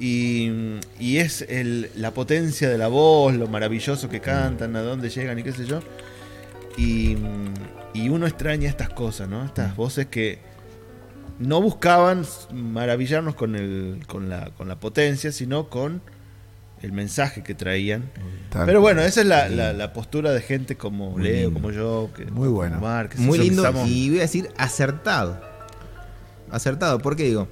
[0.00, 0.50] Y,
[1.00, 5.38] y es el- la potencia de la voz, lo maravilloso que cantan, a dónde llegan
[5.38, 5.80] y qué sé yo.
[6.76, 7.16] Y,
[7.94, 9.44] y uno extraña estas cosas, ¿no?
[9.44, 10.38] Estas voces que
[11.40, 16.00] no buscaban maravillarnos con, el, con, la, con la potencia, sino con
[16.80, 18.08] el mensaje que traían.
[18.50, 21.54] Tal Pero bueno, esa es la, la- la postura de gente como Muy Leo, lindo.
[21.54, 22.78] como yo, que, Muy bueno.
[22.80, 25.40] Mar, Muy que lindo estamos- y voy a decir acertado.
[26.52, 27.48] Acertado, ¿por qué digo?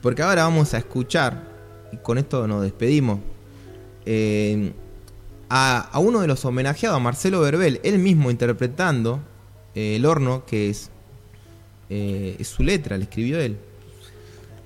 [0.00, 1.55] Porque ahora vamos a escuchar,
[1.96, 3.20] y con esto nos despedimos,
[4.04, 4.72] eh,
[5.48, 9.20] a, a uno de los homenajeados, a Marcelo Verbel, él mismo interpretando
[9.74, 10.90] eh, El Horno, que es,
[11.90, 13.58] eh, es su letra, le escribió él.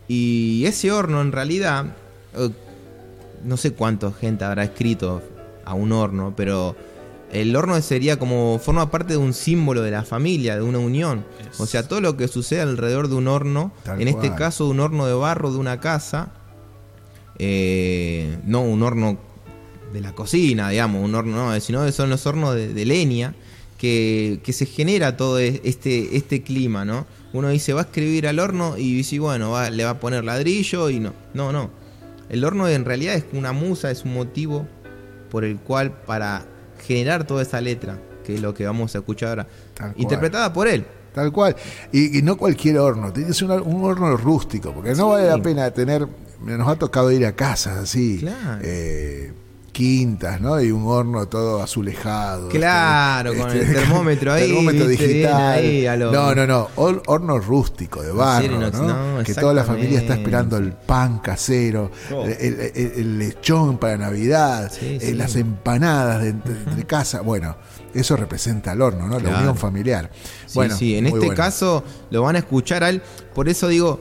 [0.09, 1.87] Y ese horno en realidad,
[3.45, 5.22] no sé cuánta gente habrá escrito
[5.64, 6.74] a un horno, pero
[7.33, 11.24] el horno sería como, forma parte de un símbolo de la familia, de una unión.
[11.59, 14.81] O sea, todo lo que sucede alrededor de un horno, Tal en este caso un
[14.81, 16.33] horno de barro de una casa,
[17.43, 19.16] eh, no un horno
[19.95, 23.34] de la cocina, digamos, un horno, no, sino que son los hornos de, de leña,
[23.78, 27.07] que, que se genera todo e- este, este clima, ¿no?
[27.32, 30.22] Uno dice, va a escribir al horno y dice, bueno, va- le va a poner
[30.22, 31.14] ladrillo y no.
[31.32, 31.70] No, no.
[32.28, 34.68] El horno en realidad es una musa, es un motivo
[35.30, 36.45] por el cual para
[36.86, 40.03] generar toda esa letra, que es lo que vamos a escuchar ahora, Tal cual.
[40.03, 40.84] interpretada por él.
[41.14, 41.57] Tal cual.
[41.91, 45.41] Y, y no cualquier horno, tiene que ser un horno rústico, porque no vale la
[45.43, 46.07] pena tener.
[46.45, 48.61] Nos ha tocado ir a casas así, Claro.
[48.62, 49.32] eh,
[49.72, 50.61] quintas, ¿no?
[50.61, 52.49] Y un horno todo azulejado.
[52.49, 55.53] Claro, con el termómetro ahí, termómetro digital.
[55.53, 56.68] ahí a lo- No, no, no.
[56.76, 58.70] hor- horno rústico, de barro, ¿no?
[59.18, 62.24] no, que toda la familia está esperando el pan casero, Oh.
[62.24, 62.32] el,
[62.74, 65.14] el- el lechón para Navidad, Sí, eh, sí.
[65.14, 67.20] las empanadas de, de- de casa.
[67.20, 67.57] Bueno,
[67.95, 69.20] eso representa el horno, ¿no?
[69.20, 70.11] La unión familiar.
[70.47, 71.34] Sí, bueno, sí, en este bueno.
[71.34, 73.03] caso lo van a escuchar a él.
[73.34, 74.01] Por eso digo,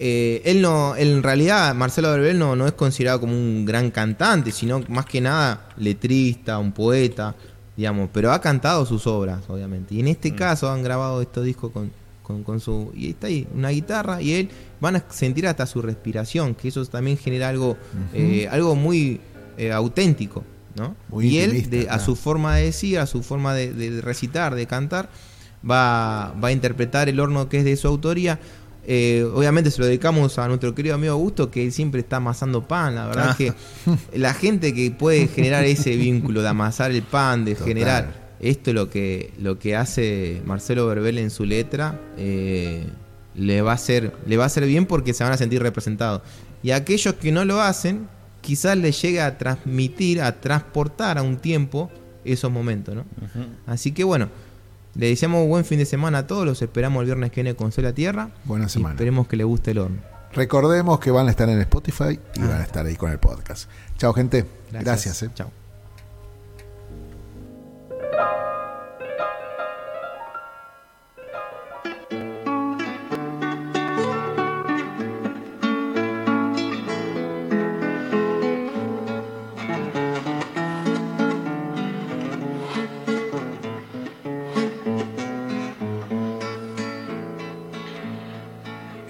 [0.00, 3.90] eh, él no, él en realidad, Marcelo Verbel no, no es considerado como un gran
[3.90, 7.34] cantante, sino más que nada letrista, un poeta,
[7.76, 9.96] digamos, pero ha cantado sus obras, obviamente.
[9.96, 11.90] Y en este caso han grabado estos discos con,
[12.22, 12.92] con, con su.
[12.94, 16.84] Y está ahí, una guitarra, y él van a sentir hasta su respiración, que eso
[16.86, 17.76] también genera algo,
[18.14, 19.20] eh, algo muy
[19.56, 20.44] eh, auténtico.
[20.76, 20.94] ¿no?
[21.08, 24.66] Muy y él, a su forma de decir, a su forma de, de recitar, de
[24.66, 25.08] cantar,
[25.68, 28.38] va, va a interpretar el horno que es de su autoría.
[28.90, 32.66] Eh, obviamente se lo dedicamos a nuestro querido amigo Augusto, que él siempre está amasando
[32.66, 32.94] pan.
[32.94, 33.36] La verdad Ah.
[33.36, 33.52] que
[34.14, 37.68] la gente que puede generar ese vínculo de amasar el pan, de Total.
[37.68, 42.86] generar esto lo que, lo que hace Marcelo Verbel en su letra, eh,
[43.34, 46.22] le va a hacer, le va a hacer bien porque se van a sentir representados.
[46.62, 48.08] Y aquellos que no lo hacen,
[48.40, 51.90] quizás les llegue a transmitir, a transportar a un tiempo
[52.24, 53.04] esos momentos, ¿no?
[53.66, 54.28] Así que bueno,
[54.98, 57.72] le deseamos buen fin de semana a todos, los esperamos el viernes que viene con
[57.72, 58.28] Sol a Tierra.
[58.44, 58.94] Buena Y semana.
[58.96, 59.96] esperemos que les guste el horno.
[60.34, 62.48] Recordemos que van a estar en Spotify y Ah.
[62.48, 63.70] van a estar ahí con el podcast.
[63.96, 64.44] Chao, gente.
[64.70, 65.22] Gracias.
[65.22, 65.30] eh.
[65.34, 65.50] Chao.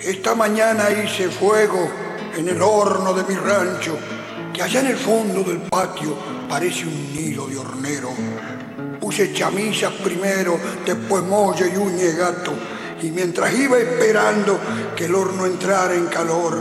[0.08, 1.86] Esta mañana hice fuego
[2.34, 3.94] en el horno de mi rancho,
[4.54, 6.16] que allá en el fondo del patio
[6.48, 8.08] parece un nido de hornero.
[8.98, 12.54] Puse chamisas primero, después molle y uña de gato,
[13.02, 14.58] y mientras iba esperando
[14.96, 16.58] que el horno entrara en calor,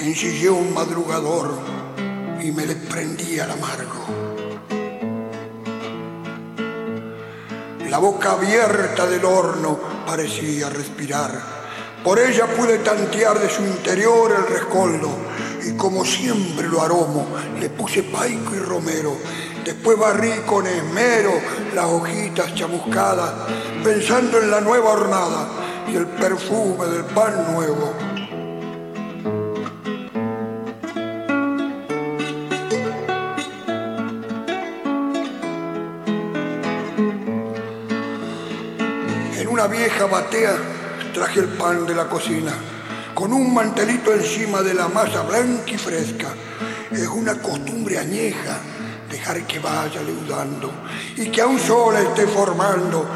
[0.00, 1.58] ensillé un madrugador
[2.42, 4.06] y me desprendí al amargo.
[7.90, 11.63] La boca abierta del horno parecía respirar.
[12.04, 15.08] Por ella pude tantear de su interior el rescoldo
[15.66, 17.26] y como siempre lo aromo,
[17.58, 19.16] le puse paico y romero.
[19.64, 21.32] Después barrí con esmero
[21.74, 23.32] las hojitas chamuscadas,
[23.82, 25.48] pensando en la nueva hornada
[25.90, 27.94] y el perfume del pan nuevo.
[39.40, 40.83] En una vieja batea
[41.14, 42.52] traje el pan de la cocina,
[43.14, 46.34] con un mantelito encima de la masa blanca y fresca.
[46.90, 48.58] Es una costumbre añeja
[49.08, 50.72] dejar que vaya leudando
[51.16, 53.06] y que aún sola esté formando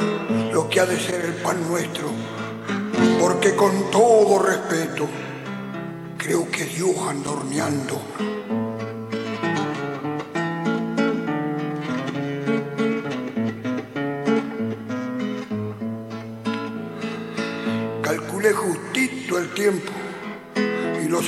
[0.52, 2.08] lo que ha de ser el pan nuestro.
[3.20, 5.08] porque con todo respeto,
[6.16, 8.00] creo que Dios anda horneando.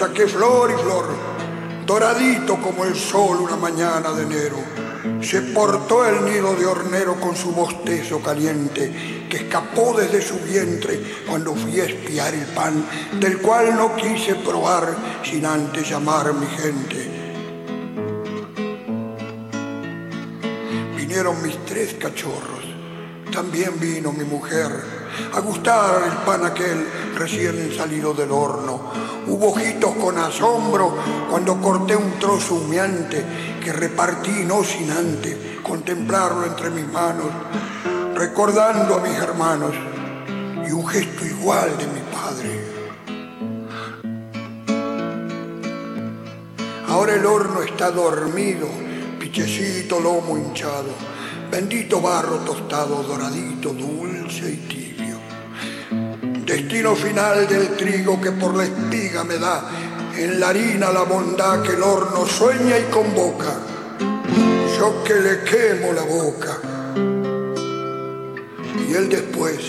[0.00, 1.04] Saqué flor y flor,
[1.84, 4.56] doradito como el sol una mañana de enero.
[5.20, 11.02] Se portó el nido de hornero con su bostezo caliente, que escapó desde su vientre
[11.28, 12.82] cuando fui a espiar el pan,
[13.20, 17.10] del cual no quise probar sin antes llamar a mi gente.
[20.96, 22.64] Vinieron mis tres cachorros,
[23.30, 24.70] también vino mi mujer
[25.34, 28.92] a gustar el pan aquel recién salido del horno.
[29.26, 30.96] Hubo ojitos con asombro
[31.30, 33.24] cuando corté un trozo humeante
[33.62, 37.26] que repartí no sin antes contemplarlo entre mis manos,
[38.14, 39.72] recordando a mis hermanos
[40.66, 42.80] y un gesto igual de mi padre.
[46.88, 48.66] Ahora el horno está dormido,
[49.30, 50.92] pichecito lomo hinchado,
[51.50, 55.18] bendito barro tostado, doradito, dulce y tibio
[56.44, 59.70] destino final del trigo que por la espiga me da,
[60.16, 63.56] en la harina la bondad que el horno sueña y convoca,
[64.76, 66.58] yo que le quemo la boca,
[68.88, 69.60] y él después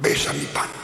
[0.00, 0.83] besa mi pan.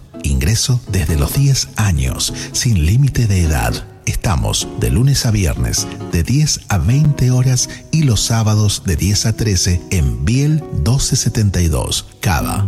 [0.23, 3.85] Ingreso desde los 10 años, sin límite de edad.
[4.05, 9.25] Estamos de lunes a viernes de 10 a 20 horas y los sábados de 10
[9.27, 12.67] a 13 en Biel 1272, Cava.